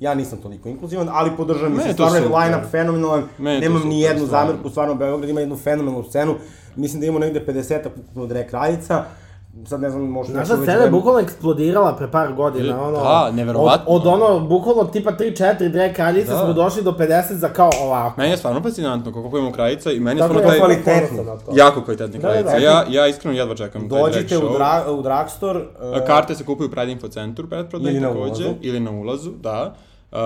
[0.01, 4.01] Ja nisam toliko inkluzivan, ali podržavam je to stvarno je line-up fenomenalan, je nemam ni
[4.01, 6.34] jednu zamerku, stvarno Beograd ima jednu fenomenalnu scenu,
[6.76, 9.05] mislim da imamo negde 50 ukupno drag kraljica,
[9.66, 12.97] sad ne znam, možda Naša neko već scena je bukvalno eksplodirala pre par godina, ono...
[12.99, 13.84] Da, neverovatno.
[13.86, 16.38] Od, od ono, bukvalno tipa 3-4 drag kraljice Da.
[16.38, 18.20] smo došli do 50 za kao ovako.
[18.20, 20.68] Meni je stvarno fascinantno koliko imamo kraljica i meni je Tako stvarno je, taj...
[20.68, 21.16] kvalitet- kvalitetni.
[21.16, 21.53] ponosan na to.
[21.57, 22.57] Jako kvalitetni Da, da, da.
[22.57, 24.55] Ja, ja iskreno jedva čekam taj drag Dođite u, show.
[24.57, 28.80] dra, u drugstore, A uh, Karte se kupuju u Pride Info centru, pretprodaj takođe, ili
[28.80, 29.74] na ulazu, da.
[30.12, 30.18] Uh,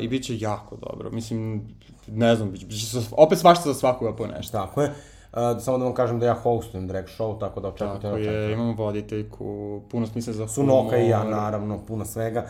[0.00, 1.10] I bit će jako dobro.
[1.10, 1.68] Mislim,
[2.06, 4.58] ne znam, bit će, bit će opet svašta za svakoga po nešto.
[4.58, 4.88] tako je.
[5.32, 8.18] Uh, samo da vam kažem da ja hostujem drag show, tako da očekujte Tako na
[8.18, 8.52] je, čekaju.
[8.52, 9.46] imamo voditeljku,
[9.90, 11.36] puno smisla za Sunoka i ja, humor.
[11.36, 12.46] naravno, puno svega.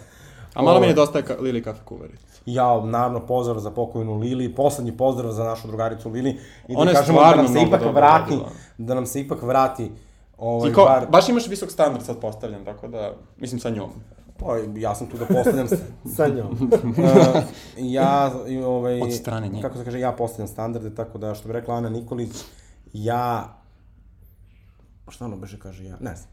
[0.54, 2.26] A malo mi Ovaj, nedostaje ka, Lili kafe kuvarica.
[2.46, 6.30] Ja, naravno, pozdrav za pokojnu Lili, poslednji pozdrav za našu drugaricu Lili.
[6.68, 8.48] I da Ona je kažemo da nam se ipak vrati, radila.
[8.78, 9.90] da nam se ipak vrati
[10.38, 11.06] ovaj, Ti ko, bar...
[11.10, 13.90] baš imaš visok standard sad postavljen, tako da, mislim sa njom.
[14.38, 15.66] Pa, ja sam tu da postavljam...
[16.16, 16.50] Sa njom.
[16.72, 17.42] uh,
[17.76, 18.32] ja,
[18.66, 19.00] ovaj...
[19.00, 19.62] Od strane nje.
[19.62, 22.36] Kako se kaže, ja postavljam standarde, tako da, što bi rekla Ana Nikolić,
[22.92, 23.56] ja...
[25.04, 25.96] Pa šta ono beže kaže ja?
[26.00, 26.30] Ne znam.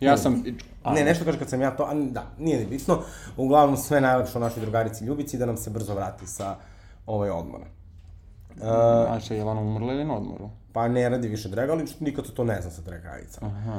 [0.00, 0.42] Ja sam...
[0.82, 2.98] A, Ne, nešto kaže kad sam ja to, a da, nije ni bitno.
[3.36, 6.56] Uglavnom sve najlepše o našoj drugarici Ljubici da nam se brzo vrati sa
[7.06, 7.66] ovaj odmora.
[8.56, 8.66] Uh,
[9.14, 10.50] A še, je li ona umrla ili na odmoru?
[10.72, 13.46] pa ne radi više drega, ali nikad se to ne zna sa dragajicama.
[13.46, 13.78] Aha.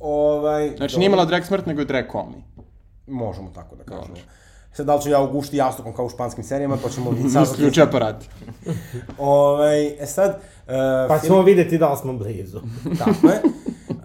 [0.00, 2.44] Ovaj, Znači nije imala drag smrt, nego je drag komi.
[3.12, 4.16] Možemo tako da kažemo.
[4.72, 7.42] Sad, da li ću ja ugušti jastukom kao u španskim serijama, to ćemo vidjeti sad.
[7.42, 8.24] Isključi aparat.
[9.18, 10.30] Ovaj, e sad...
[10.30, 10.72] Uh,
[11.08, 12.60] Pa ćemo vidjeti da li smo blizu.
[12.98, 13.42] Tako je.
[13.88, 13.98] Uh,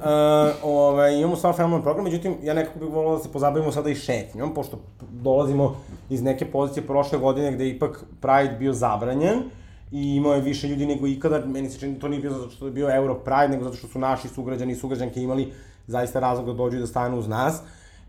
[0.63, 3.95] ovaj, imamo stvarno fenomenalan program, međutim, ja nekako bih volao da se pozabavimo sada i
[3.95, 4.79] šetnjom, pošto
[5.11, 5.75] dolazimo
[6.09, 9.43] iz neke pozicije prošle godine gde je ipak Pride bio zabranjen
[9.91, 12.49] i imao je više ljudi nego ikada, meni se čini da to nije bio zato
[12.49, 15.53] što je bio Euro Pride, nego zato što su naši sugrađani i sugrađanke imali
[15.87, 17.61] zaista razlog da dođu i da stanu uz nas.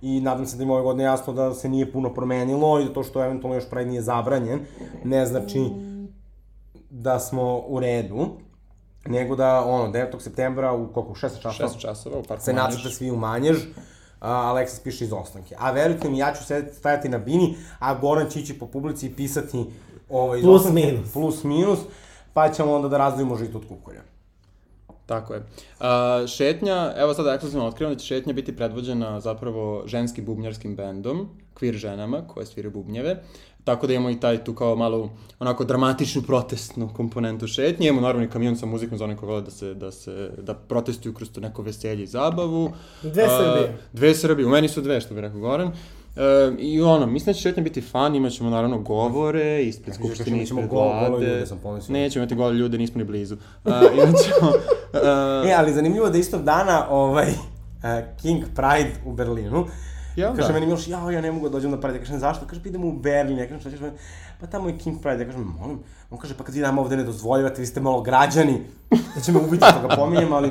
[0.03, 2.93] I nadam se da im ove godine jasno da se nije puno promenilo i da
[2.93, 4.61] to što eventualno još Pride nije zabranjen,
[5.05, 5.71] ne znači
[6.91, 8.27] da smo u redu,
[9.07, 10.21] nego da, ono, 9.
[10.21, 13.57] septembra u koliko, 16 časova, 6 časova u parku se nacrta svi u manjež,
[14.21, 15.55] a Aleksis piše izostanke.
[15.59, 19.07] A verujte mi, ja ću sedeti, stajati na bini, a Goran će ići po publici
[19.07, 19.65] i pisati
[20.11, 21.13] ovaj, Plus, izostanke, minus.
[21.13, 21.79] Plus minus,
[22.33, 24.03] pa ćemo onda da razdvojimo žito od kukolja.
[25.09, 25.43] Tako je.
[25.81, 31.29] A, šetnja, evo sada ekskluzivno otkrivam da će šetnja biti predvođena zapravo ženskim bubnjarskim bendom,
[31.61, 33.23] queer ženama koje sviraju bubnjeve.
[33.65, 37.89] Tako da imamo i taj tu kao malo onako dramatičnu protestnu komponentu šetnje.
[37.89, 40.55] Imamo naravno i kamion sa muzikom za one koji vole da se, da se, da
[40.55, 42.73] protestuju kroz to neko veselje i zabavu.
[43.03, 43.79] Dve A, Srbije.
[43.93, 45.73] Dve Srbije, u meni su dve, što bi rekao Goran.
[46.19, 50.17] E, I ono, mislim da će šetnja biti fan, imat ćemo naravno govore ispred Kažeš,
[50.17, 51.09] skupštine, ispred vlade.
[51.11, 51.93] gole ljude, sam pomislio.
[51.93, 53.35] Nećemo imati gole ljude, nismo ni blizu.
[53.65, 54.49] Uh, imat ćemo...
[54.49, 57.35] Uh, E, ali zanimljivo da istog dana ovaj, uh,
[58.23, 59.67] King Pride u Berlinu,
[60.17, 60.55] Ja, kaže da.
[60.55, 62.47] meni Miloš, jao, ja ne mogu da dođem na Pride, ja kažem, zašto?
[62.47, 63.81] Kaže, pa idemo u Berlin, ja kažem, šta ćeš,
[64.41, 65.79] pa tamo je King Pride, ja kažem, molim,
[66.11, 68.61] on kaže, pa kad vi nama ovde ne dozvoljavate, vi ste malo građani,
[69.15, 70.51] da će me ubiti što ga pominjem, ali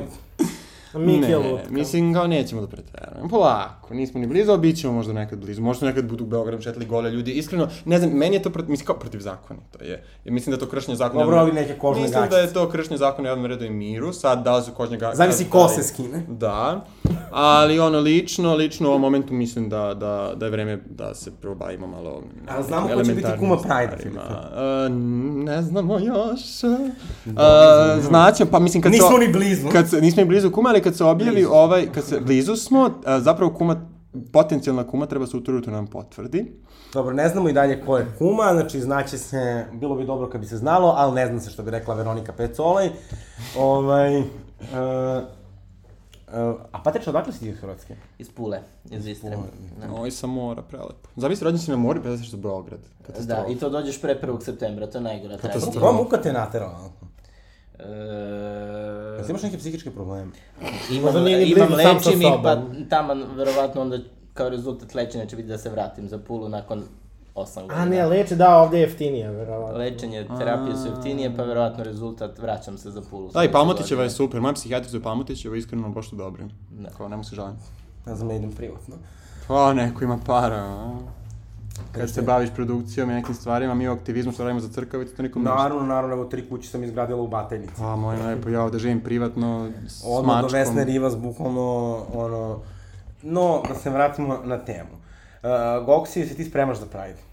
[0.94, 1.70] Je ne, lutka.
[1.70, 3.28] mislim, kao nećemo da preterujemo.
[3.28, 5.62] Polako, nismo ni blizu, a bit ćemo možda nekad blizu.
[5.62, 7.32] Možda nekad budu u Beogradu šetali gole ljudi.
[7.32, 9.60] Iskreno, ne znam, meni je to protiv, mislim, kao protiv zakona.
[9.70, 11.24] To je, ja mislim da je to kršenje zakona.
[11.24, 12.48] Dobro, ali neke kožne Mislim da gaćice.
[12.48, 14.12] je to kršenje zakona u javnom redu i miru.
[14.12, 15.16] Sad, da li su kožne gaćice...
[15.16, 16.22] zavisi ko se skine.
[16.28, 16.84] Da,
[17.30, 21.30] ali ono, lično, lično u ovom momentu mislim da, da, da je vreme da se
[21.40, 23.56] probavimo malo A znamo ko će biti kuma.
[23.58, 24.18] Filipe?
[24.18, 24.94] Uh,
[25.44, 26.40] ne znamo još.
[26.64, 27.34] Uh,
[28.08, 28.98] znaćemo, pa mislim kad se...
[28.98, 29.68] Nismo ni blizu.
[29.72, 32.90] Kad se, nismo ni blizu kuma, ali kad se objavi ovaj, kad se, blizu smo,
[33.04, 33.88] a, zapravo kuma,
[34.32, 36.52] potencijalna kuma treba se utorutu nam potvrdi.
[36.92, 40.40] Dobro, ne znamo i dalje ko je kuma, znači znaće se, bilo bi dobro kad
[40.40, 42.90] bi se znalo, ali ne zna se što bi rekla Veronika Pecolej.
[43.58, 44.24] Ovaj, uh,
[46.32, 47.96] uh, a Patrič, odakle si ti iz Hrvatske?
[48.18, 48.60] Iz Pule,
[48.90, 49.36] iz Istre.
[49.80, 49.92] Da.
[49.94, 51.08] Oj, sa mora, prelepo.
[51.16, 52.80] Zavisi, rođen si na mori, pa za Beograd.
[52.80, 53.52] Da, Katastrofa.
[53.52, 54.40] i to dođeš pre 1.
[54.44, 55.80] septembra, to je najgora Katastrofa.
[55.80, 56.90] Koja muka te naterala?
[57.78, 60.32] E, Jesi imaš neke psihičke probleme?
[60.90, 63.98] imam, nije ni imam sa lečim ih, pa taman, verovatno onda
[64.34, 66.84] kao rezultat lečenja će biti da se vratim za Pulu nakon
[67.38, 67.80] 8 godina.
[67.80, 69.78] A ne, leče, da, ovde je jeftinije, verovatno.
[69.78, 73.30] Lečenje, terapije su jeftinije, pa verovatno rezultat vraćam se za Pulu.
[73.30, 76.44] Da, i Palmotićeva je super, moja psihijatrica je Palmotićeva, iskreno baš su dobri.
[76.70, 76.88] Da.
[76.90, 77.56] Kao, nemo se žalim.
[78.06, 78.96] Ja znam, ja idem privatno.
[79.48, 80.98] Pa, neko ima para, a?
[81.92, 85.22] kad se baviš produkcijom i nekim stvarima, mi u aktivizmu što radimo za crkavicu, to
[85.22, 85.54] nikom ništa.
[85.54, 87.82] Naravno, naravno, evo tri kuće sam izgradila u Batajnici.
[87.82, 90.60] A, moj lepo, ja ovde živim privatno, s Odmah do mačkom.
[90.60, 92.58] Vesne Rivas, bukvalno, ono...
[93.22, 94.90] No, da se vratimo na temu.
[94.90, 97.27] Uh, Goksi, se ti spremaš za Pride?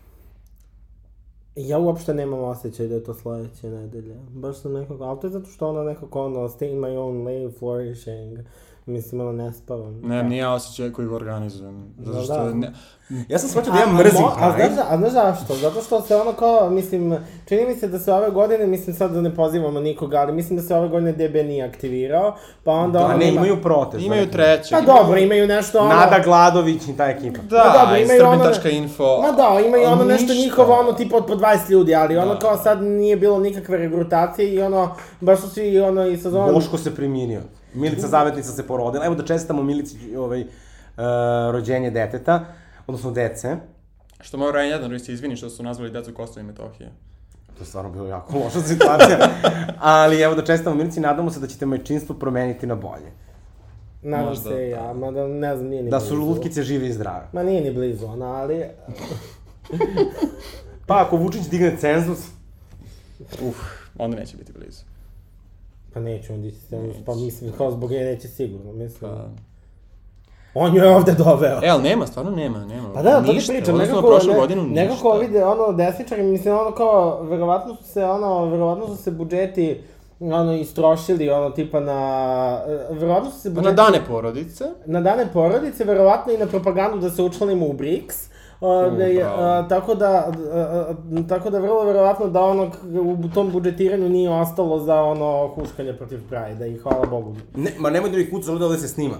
[1.55, 4.15] Ja uopšte nemam osjećaj da je to sledeće nedelje.
[4.29, 7.23] Baš sam nekako, ali to je zato što ono nekako ono, stay in my own
[7.25, 8.39] lane, flourishing.
[8.87, 10.01] Mislim, ono, ne spavam.
[10.01, 11.93] Ne, nije ja osjećaj koji ga organizujem.
[11.97, 12.33] Zato Da, što...
[12.35, 12.53] da.
[12.53, 12.71] Ne,
[13.29, 14.73] Ja sam shvatio da ja mrzim mo- a, Pride.
[14.73, 15.55] znaš, a znaš zašto?
[15.55, 19.11] Zato što se ono kao, mislim, čini mi se da se ove godine, mislim sad
[19.11, 22.99] da ne pozivamo nikoga, ali mislim da se ove godine DB nije aktivirao, pa onda
[22.99, 24.05] Da, ono ne, imaju protest.
[24.05, 24.31] imaju da.
[24.31, 24.69] treće.
[24.71, 25.89] Pa dobro, imaju nešto ono...
[25.89, 27.41] Nada Gladović i ta ekipa.
[27.41, 29.21] Da, Ma dobro, imaju ono- srbin.info.
[29.21, 30.43] Ma da, imaju ono nešto ništa.
[30.43, 32.39] njihovo, ono tipa od po 20 ljudi, ali ono Da.
[32.39, 34.89] kao sad nije bilo nikakve regrutacije i ono,
[35.21, 36.53] baš su svi ono i sezon...
[36.53, 37.41] Boško se primirio.
[37.75, 39.05] Milica Zavetnica se porodila.
[39.05, 40.47] Evo da čestitamo Milici ovaj, uh,
[41.51, 42.45] rođenje deteta,
[42.87, 43.55] odnosno dece.
[44.21, 46.91] Što mora jedan da se izvini što su nazvali decu Kosova i Metohije.
[47.57, 49.17] To je stvarno bilo jako loša situacija.
[49.79, 53.11] Ali evo da čestitamo Milici, nadamo se da ćete majčinstvo promeniti na bolje.
[54.01, 56.09] Nadam Možda, se i ja, mada ne znam, nije ni Da blizu.
[56.09, 57.27] su lutkice žive i zdrave.
[57.33, 58.63] Ma nije ni blizu, ona, ali...
[60.87, 62.19] Pa ako Vučić digne cenzus,
[63.41, 63.57] Uf,
[63.97, 64.81] onda neće biti blizu.
[65.95, 69.11] Pa neću on dići se, pa mislim, kao zbog nje neće sigurno, mislim.
[69.11, 69.25] Pa...
[70.53, 71.59] On ju je ovde doveo.
[71.63, 72.93] E, ali nema, stvarno nema, nema.
[72.93, 77.23] Pa da, to ti pričam, nekako, ne, godinu nekako vide, ono, desničari, mislim, ono kao,
[77.23, 79.81] verovatno su se, ono, verovatno su se budžeti,
[80.19, 83.75] ono, istrošili, ono, tipa na, verovatno su se Pa budžeti...
[83.75, 88.29] na dane porodice, na dane porodice, verovatno i na propagandu da se učlanimo u BRICS.
[89.25, 90.31] A, tako da,
[91.29, 92.71] tako da vrlo verovatno da ono
[93.23, 97.35] u tom budžetiranju nije ostalo za ono huškanje protiv Pride-a i hvala Bogu.
[97.55, 99.15] ne, ma nemoj da ih kucu, ovde ovde se snima.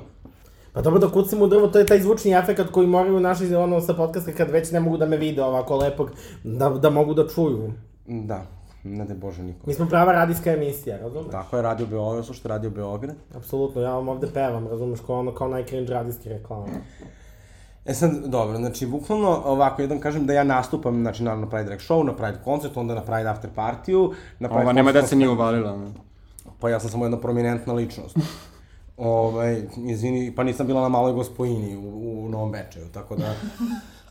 [0.74, 3.82] Pa dobro da kucamo u drvo, to je taj zvučni efekt koji moraju naši ono
[3.82, 6.12] sa podcasta kad već ne mogu da me vide ovako lepog,
[6.44, 7.72] da, da mogu da čuju.
[8.08, 8.42] Da,
[8.84, 9.60] ne da Bože niko.
[9.68, 11.32] Mi smo prava radijska emisija, razumeš?
[11.32, 13.16] Tako je radio Beograd, slušajte radio Beograd.
[13.36, 16.68] Apsolutno, ja vam ovde pevam, razumeš, kao ono, kao najcringe radijski reklama.
[17.86, 21.64] E sad, dobro, znači, bukvalno ovako, jedan kažem da ja nastupam, znači, naravno, na Pride
[21.64, 25.08] Drag Show, na Pride koncertu, onda na Pride After Partiju, na Pride ova nema da
[25.08, 25.78] se nije uvalila.
[25.78, 25.92] ne.
[26.60, 28.18] Pa ja sam samo jedna prominentna ličnost.
[28.98, 33.36] Ovaj, izvini, pa nisam bila na maloj gospojini u, u Novom Bečeju, tako da...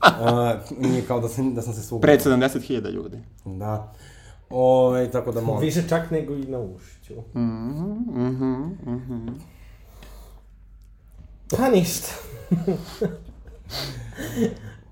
[0.02, 2.02] uh, nije kao da, sam, da sam se svugao.
[2.02, 3.18] Pred 70.000 ljudi.
[3.44, 3.92] Da.
[4.50, 5.60] Ovaj, tako da molim.
[5.60, 7.14] Više čak nego i na ušću.
[7.34, 9.28] Mhm, mhm, mhm.
[11.50, 12.08] Pa ništa.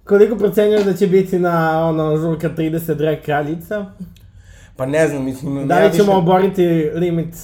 [0.05, 3.87] Koliko procenjuješ da će biti na ono žurka 30 drag kraljica?
[4.77, 5.69] Pa ne znam, mislim...
[5.69, 7.35] Da ja li ćemo više- oboriti limit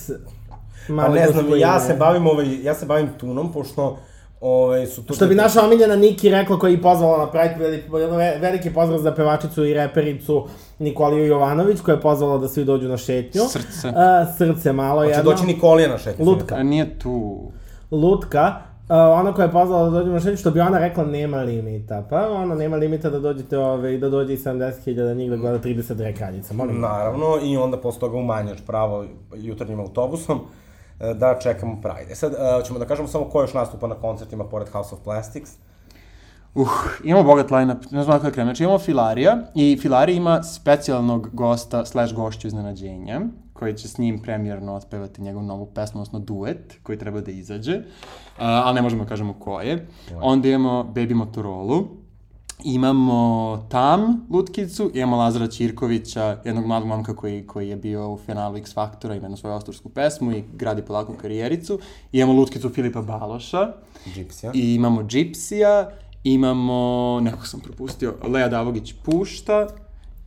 [0.87, 3.99] Pa male ne znam, ja se bavim, ovaj, ja se bavim tunom, pošto
[4.41, 5.15] ovaj, su to...
[5.15, 8.71] Što bi naša omiljena Niki rekla koja je i pozvala na Pride, veliki, ve- veliki
[8.71, 10.47] pozdrav za pevačicu i repericu
[10.79, 13.41] Nikoliju Jovanović koja je pozvala da svi dođu na šetnju.
[13.43, 13.89] Srce.
[13.89, 15.31] A, srce malo Hoće jedno.
[15.33, 16.25] doći Nikolija na šetnju.
[16.25, 16.55] Lutka.
[16.55, 17.39] A nije tu.
[17.91, 18.55] Lutka,
[18.89, 22.07] uh, ona koja je pozvala da dođemo na što bi ona rekla nema limita.
[22.11, 25.95] Pa ona nema limita da dođete ove, da dođe i 70.000 njih da gleda 30
[25.95, 26.55] drag kraljica.
[26.55, 26.81] Molim.
[26.81, 30.41] Naravno, i onda posle toga umanjaš pravo jutarnjim autobusom
[31.01, 32.15] e, da čekamo Pride.
[32.15, 35.51] Sad, e, ćemo da kažemo samo ko još nastupa na koncertima pored House of Plastics.
[36.55, 36.69] Uh,
[37.05, 38.47] imamo bogat line-up, ne znam kako da krenem.
[38.47, 43.21] Znači imamo Filarija i Filarija ima specijalnog gosta slash gošću iznenađenja
[43.59, 47.77] koji će s njim premijerno otpevati njegovu novu pesmu, odnosno duet koji treba da izađe,
[47.77, 47.85] uh,
[48.39, 49.87] ali ne možemo da kažemo ko je.
[50.21, 51.83] Onda imamo Baby Motorola,
[52.65, 58.57] imamo Tam Lutkicu, imamo Lazara Ćirkovića, jednog mladog momka koji, koji je bio u finalu
[58.57, 61.79] X Faktora, ima jednu svoju autorsku pesmu i gradi polako karijericu.
[62.13, 63.73] I imamo Lutkicu Filipa Baloša,
[64.07, 64.51] Gypsy.
[64.55, 65.87] I imamo Gypsija,
[66.25, 69.67] imamo, nekog sam propustio, Lea Davogić pušta,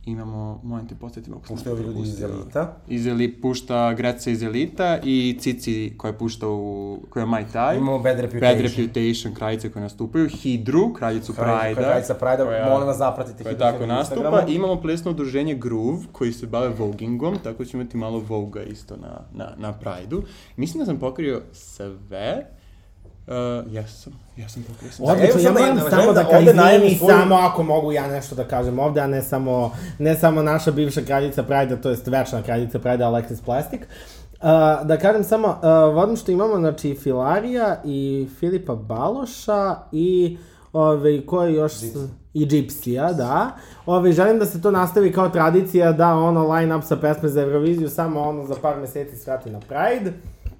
[0.04, 2.22] imamo, molim te, sam Puštaju ovi ljudi iz.
[2.22, 2.76] Elita.
[2.88, 7.76] Iz Eli, pušta Greca iz Elita i Cici koja pušta u, koja je Mai Tai.
[7.76, 8.40] Imamo Bad Reputation.
[8.40, 11.80] Bad Reputation, kraljice koje nastupaju, Hidru, kraljicu Prajda.
[11.80, 14.20] kraljica Prajda, koja- molim vas zapratite Hidru tako na nastupa.
[14.20, 14.50] Instagramu.
[14.50, 18.96] I imamo plesno udruženje Groove, koji se bave vogingom, tako ćemo imati malo voga isto
[18.96, 20.22] na, na, na Prajdu.
[20.56, 22.46] Mislim da sam pokrio sve.
[23.24, 23.34] Uh,
[23.68, 25.06] jesam, jesam sve.
[25.06, 28.06] Odlično, ja moram da- samo da- da da ovde najavim svoju- samo ako mogu ja
[28.06, 32.06] nešto da kažem ovde, a ne samo, ne samo naša bivša kraljica Prajda, to jest
[32.06, 33.80] večna kraljica Prajda Alexis Plastic.
[33.80, 34.48] Uh,
[34.84, 35.54] da kažem samo, uh,
[35.94, 40.38] vodim što imamo, znači, Filarija i Filipa Baloša i
[40.72, 41.72] Ove, ko je još...
[41.72, 41.96] s-
[42.34, 43.50] I Gypsija, da.
[43.86, 47.88] Ove, želim da se to nastavi kao tradicija da ono line-up sa pesme za Euroviziju
[47.90, 50.12] samo ono za par meseci svrati na Pride.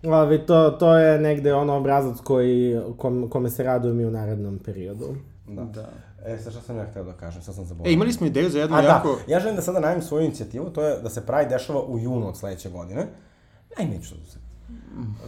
[0.04, 4.58] Ove, to, to je negde ono obrazac koji, kom, kome se radujem i u narednom
[4.58, 5.06] periodu.
[5.48, 5.62] Da.
[5.62, 5.88] Da.
[6.26, 7.90] E, sad šta sam ja htio da kažem, sad sam zaboravio.
[7.90, 9.18] E, imali smo ideju za jednu A da, jako...
[9.28, 12.28] ja želim da sada najavim svoju inicijativu, to je da se Pride dešava u junu
[12.28, 13.06] od sledeće godine.
[13.78, 14.42] Aj, neću sad uzeti.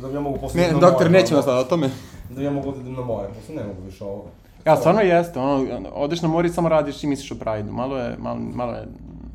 [0.01, 1.91] Da bi ja mogu posle Ne, na doktor, more, nećemo ono, sad o tome.
[2.31, 4.25] Da bi ja mogu da idem na more, posle ne mogu više ovo.
[4.66, 7.72] Ja, stvarno jeste, ono, odeš na more i samo radiš i misliš o Pride-u.
[7.72, 8.87] Malo je, malo, malo je,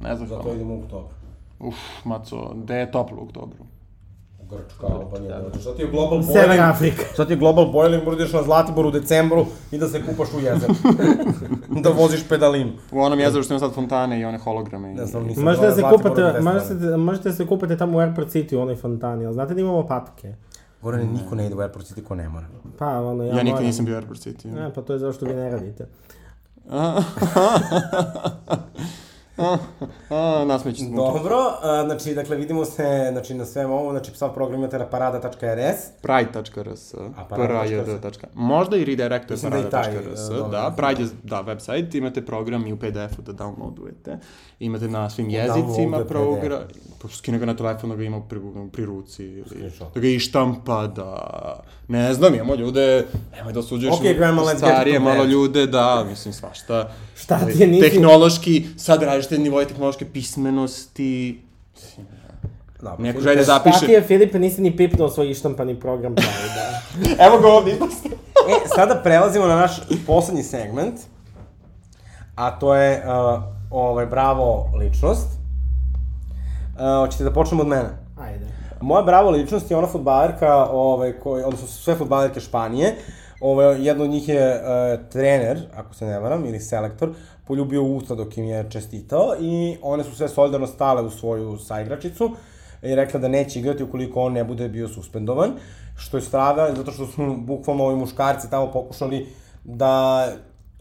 [0.04, 1.10] ne znam Zato idemo u oktobru.
[1.60, 1.76] Uf,
[2.06, 3.69] maco, gde je toplo u oktobru?
[4.52, 5.42] Grčka, Albanija, da.
[5.42, 6.60] Znači, šta ti je global boiling?
[6.62, 7.04] Afrika.
[7.14, 10.02] Šta ti je global boiling, moraš da ideš na Zlatibor u decembru i da se
[10.04, 10.74] kupaš u jezeru.
[11.84, 12.72] da voziš pedalinu.
[12.92, 14.92] U onom jezeru što ima sad fontane i one holograme.
[14.92, 17.98] i- Ne znam, nisam Možete da se Zlatibor kupate, možete, možete da se kupate tamo
[17.98, 20.36] u Airport City u onoj fontani, ali znate da imamo patke?
[20.82, 22.48] Gorane, niko ne ide u Airport City ko ne mora.
[22.78, 24.46] Pa, ono, ja, Ja nikad nisam bio u Airport City.
[24.46, 25.88] Ne, pa to je zašto vi ne radite.
[30.10, 30.90] A, nasmeću se.
[30.90, 34.86] Dobro, a, znači, dakle, vidimo se, znači, na svem ovom, znači, sav program imate na
[34.86, 35.78] parada.rs.
[36.02, 37.70] Pride.rs, A, parada.rs.
[37.86, 38.18] pride.rs.
[38.34, 42.74] Možda i redirector da parada.rs, e, da, ne Pride je, da, website, imate program i
[42.74, 44.18] u PDF-u da downloadujete.
[44.60, 45.64] Imate na svim jezicima
[45.98, 46.60] Downloaduje program,
[47.02, 48.40] pa skine ga na telefon da ga ima pri,
[48.72, 51.20] pri ruci, ili da ga ištampa, da,
[51.88, 56.92] ne znam, imamo ljude, nemoj da osuđuješ Ok, grandma, starije malo ljude, da, mislim, svašta.
[57.16, 61.42] Šta Ali ti je nisi- Tehnološki, sad različite nivoje tehnološke pismenosti,
[62.82, 63.86] Da, neko želje da zapiše.
[63.86, 66.80] Ti je, Filipe, nisi ni pipnuo svoj ištampani program Pride-a.
[67.28, 67.74] Evo ga ovdje.
[67.74, 70.96] E, sada prelazimo na naš poslednji segment,
[72.36, 75.28] a to je, uh, ovaj, bravo ličnost.
[75.28, 77.90] Uh, hoćete da počnemo od mene?
[78.18, 78.46] Ajde.
[78.82, 82.96] Moja bravo ličnost je ona futbalerka, ovaj, koji, odnosno sve futbalerke Španije.
[83.42, 87.14] Ovaj, jedna od njih je uh, trener, ako se ne varam, ili selektor,
[87.48, 92.32] poljubio usta dok im je čestitao i one su sve solidarno stale u svoju saigračicu
[92.82, 95.52] i rekla da neće igrati ukoliko on ne bude bio suspendovan,
[95.96, 99.28] što je strava, zato što su bukvalno ovi muškarci tamo pokušali
[99.64, 100.28] da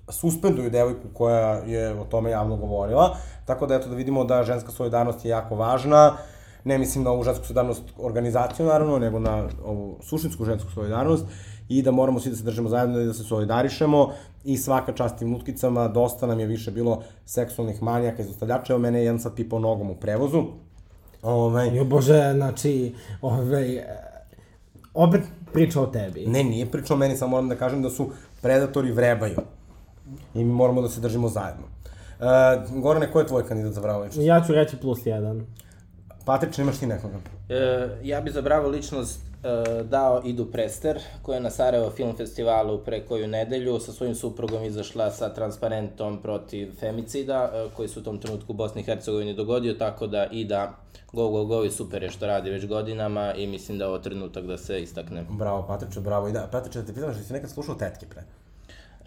[0.09, 4.72] suspenduju devojku koja je o tome javno govorila, tako da eto da vidimo da ženska
[4.72, 6.16] solidarnost je jako važna,
[6.64, 11.24] ne mislim na ovu žensku solidarnost organizaciju naravno, nego na ovu suštinsku žensku solidarnost
[11.68, 14.12] i da moramo svi da se držimo zajedno i da se solidarišemo
[14.44, 18.80] i svaka čast tim lutkicama, dosta nam je više bilo seksualnih manijaka i zostavljača, evo
[18.82, 20.42] mene je jedan sad pipao nogom u prevozu.
[21.22, 23.84] Ovaj, Jo bože, znači, ovaj, e,
[24.94, 25.20] opet
[25.52, 26.26] priča o tebi.
[26.26, 28.10] ne, nije pričao o meni, samo moram da kažem da su
[28.42, 29.36] predatori vrebaju.
[30.34, 31.62] I mi moramo da se držimo zajedno.
[32.20, 34.26] Uh, Gorane, ko je tvoj kandidat za bravo ličnost?
[34.26, 35.46] Ja ću reći plus jedan.
[36.24, 37.14] Patrič, imaš ti nekoga?
[37.48, 39.27] E, ja bi za bravo ličnost e,
[39.84, 44.64] dao Idu Prester, koja je na Sarajevo Film Festivalu pre koju nedelju sa svojim suprugom
[44.64, 49.34] izašla sa transparentom protiv femicida, e, koji se u tom trenutku u Bosni i Hercegovini
[49.34, 50.76] dogodio, tako da Ida
[51.12, 53.99] go, go, go i super je što radi već godinama i mislim da je ovo
[53.99, 55.24] trenutak da se istakne.
[55.30, 56.28] Bravo, Patriče, bravo.
[56.28, 58.22] I da, Patriče, da te pitam, što si nekad slušao tetke pre?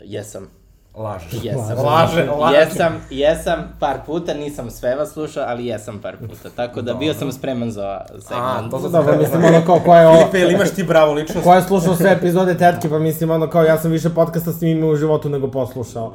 [0.01, 0.60] Jesam.
[0.95, 1.43] Lažeš.
[1.43, 1.85] Jesam.
[1.85, 2.57] Laže, laže.
[2.57, 6.49] Jesam, jesam par puta, nisam sve vas slušao, ali jesam par puta.
[6.55, 8.67] Tako da bio sam spreman za segment.
[8.67, 10.17] A, to sam Dobro, mislim ono kao ko je ovo...
[10.17, 11.43] Filipe, ili imaš ti bravo ličnost?
[11.43, 14.61] Ko je slušao sve epizode Tetke, pa mislim ono kao ja sam više podcasta s
[14.61, 16.13] njim u životu nego poslušao.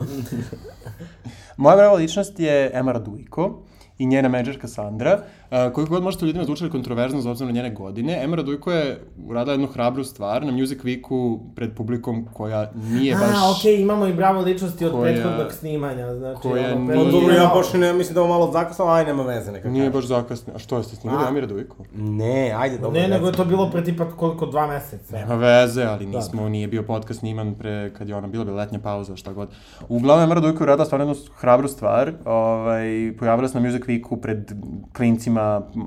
[1.56, 3.62] Moja brava ličnost je Emma Radujko
[3.98, 7.70] i njena menadžerka Sandra, uh, koju god možete ljudima zvučali kontroverzno za obzirom na njene
[7.74, 8.24] godine.
[8.24, 13.30] Emma Radujko je uradila jednu hrabru stvar na Music Weeku pred publikom koja nije baš...
[13.34, 16.40] A, okej, imamo i bravo ličnosti od Koja- prethodnog snimanja, znači...
[16.42, 19.52] koja ono, nije- dobro, ja baš ne mislim da ovo malo zakasno, aj nema veze
[19.52, 20.52] neka Nije baš zakasno.
[20.54, 21.28] A što jeste snimali A.
[21.28, 21.76] Emma Radujko?
[21.94, 23.00] Ne, ajde, dobro.
[23.00, 25.16] Ne, nego je to bilo pre tipa koliko, dva meseca.
[25.16, 28.78] Nema veze, ali nismo, nije bio podcast sniman pre, kad je ona bila, bila letnja
[28.78, 29.48] pauza, šta god.
[29.88, 34.20] Uglavnom, Emma Radujko je uradila stvarno jednu hrabru stvar, ovaj, pojavila se na Music Weeku
[34.20, 34.52] pred
[34.96, 35.35] klincima,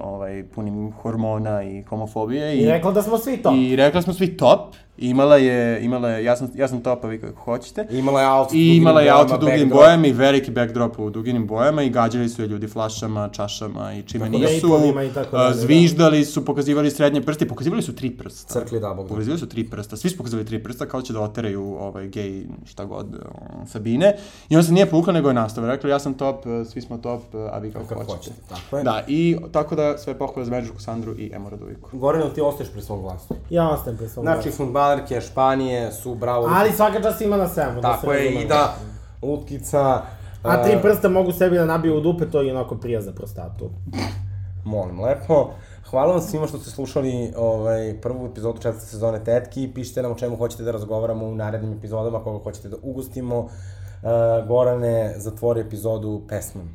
[0.01, 2.57] ovaj, punim hormona i homofobije.
[2.57, 3.55] I rekla da smo svi to.
[3.55, 7.07] I rekla smo svi top, imala je, imala je, ja sam, ja sam top, a
[7.07, 7.87] vi kako hoćete.
[7.91, 11.83] Imala je outfit I imala je auto dugim bojama, i veliki backdrop u duginim bojama
[11.83, 14.67] i gađali su je ljudi flašama, čašama i čime Tako da nisu.
[14.67, 15.53] ipovima i tako da.
[15.53, 18.53] Zviždali su, pokazivali srednje prste, pokazivali su tri prsta.
[18.53, 19.09] Crkli da, Bog da.
[19.09, 22.43] Pokazivali su tri prsta, svi su pokazali tri prsta kao će da oteraju ovaj gej
[22.65, 24.15] šta god um, Sabine.
[24.49, 25.71] I on se nije povukla nego je nastavio.
[25.71, 28.17] Rekla ja sam top, uh, svi smo top, uh, a vi kako, Kako hoćete.
[28.17, 28.83] hoćete, tako je.
[28.83, 31.89] Da, i tako da sve pohvale za Međušku Sandru i Emo Radujko.
[31.93, 33.33] Gorane, ili ti ostaješ pri svom glasu?
[33.49, 34.57] Ja ostajem pri svom Znači, glasu.
[34.89, 36.47] Futbalerke Španije su bravo...
[36.51, 37.81] Ali svaka čast ima na svemu.
[37.81, 38.75] da Tako se je, i da,
[39.21, 40.01] lutkica...
[40.43, 43.11] A tri e, prsta mogu sebi da nabiju u dupe, to je onako prija za
[43.11, 43.69] prostatu.
[44.65, 45.49] Molim lepo.
[45.89, 49.71] Hvala vam svima što ste slušali ovaj, prvu epizodu četvrte sezone Tetki.
[49.75, 53.39] Pišite nam o čemu hoćete da razgovaramo u narednim epizodama, koga hoćete da ugostimo.
[53.39, 56.69] Uh, Gorane, zatvori epizodu pesmom.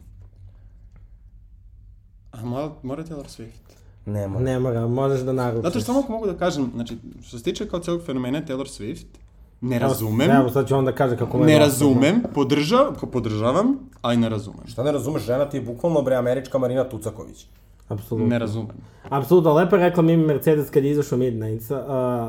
[2.33, 3.84] A mora, mora Taylor Swift.
[4.07, 4.41] Nema.
[4.41, 5.63] Ne mora, možeš da naručiš.
[5.63, 9.07] Zato što samo mogu da kažem, znači, što se tiče kao celog fenomena Taylor Swift,
[9.61, 14.17] ne razumem, Evo, sad ću onda kaže kako mu je ne razumem, podrža, podržavam, ali
[14.17, 14.67] ne razumem.
[14.67, 17.47] Šta ne razumeš, žena ti je bukvalno bre američka Marina Tucaković.
[17.89, 18.29] Apsolutno.
[18.29, 18.77] Ne razumem.
[19.09, 21.71] Apsolutno, lepo rekla Mimi Mercedes kad je izašao Midnights.
[21.71, 21.79] Uh,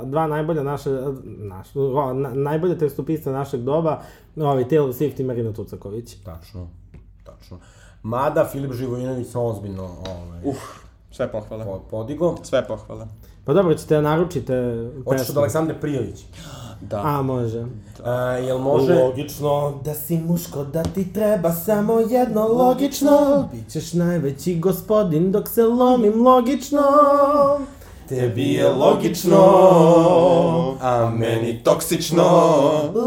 [0.04, 0.90] dva najbolja naše,
[1.24, 1.68] naš,
[2.16, 4.02] na, najbolje tekstopisa našeg doba,
[4.36, 6.16] ovi Taylor Swift i Marina Tucaković.
[6.24, 6.68] Tačno,
[7.24, 7.58] tačno.
[8.04, 10.85] Mada Filip Živojinović se ozbiljno ovaj, Uf,
[11.16, 11.64] sve pohvale.
[11.66, 12.36] po- podigo.
[12.44, 13.06] Sve pohvale.
[13.46, 14.54] Pa dobro, ćete da naručite
[15.06, 15.32] Hoćeš pesmu.
[15.34, 16.22] od Aleksandre Prijović.
[16.82, 17.02] Da.
[17.06, 17.66] A, može.
[18.04, 18.94] A, jel može...
[18.94, 23.50] Logično da si muško, da ti treba samo jedno logično.
[23.54, 26.82] Bićeš najveći gospodin dok se lomim logično.
[28.10, 29.44] Tebi je logično,
[30.82, 32.24] a meni toksično.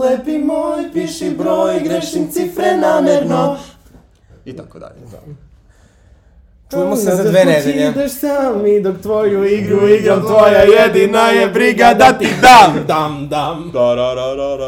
[0.00, 3.56] Lepi moj, piši broj, grešim cifre namerno.
[4.44, 4.96] I tako dalje.
[6.70, 7.88] Čujemo se za dve nedelje.
[7.88, 12.84] Ideš sam i dok tvoju igru igram, tvoja jedina je briga da ti dam.
[12.86, 13.70] Dam, dam.
[13.72, 14.66] Da, da, da, da, da.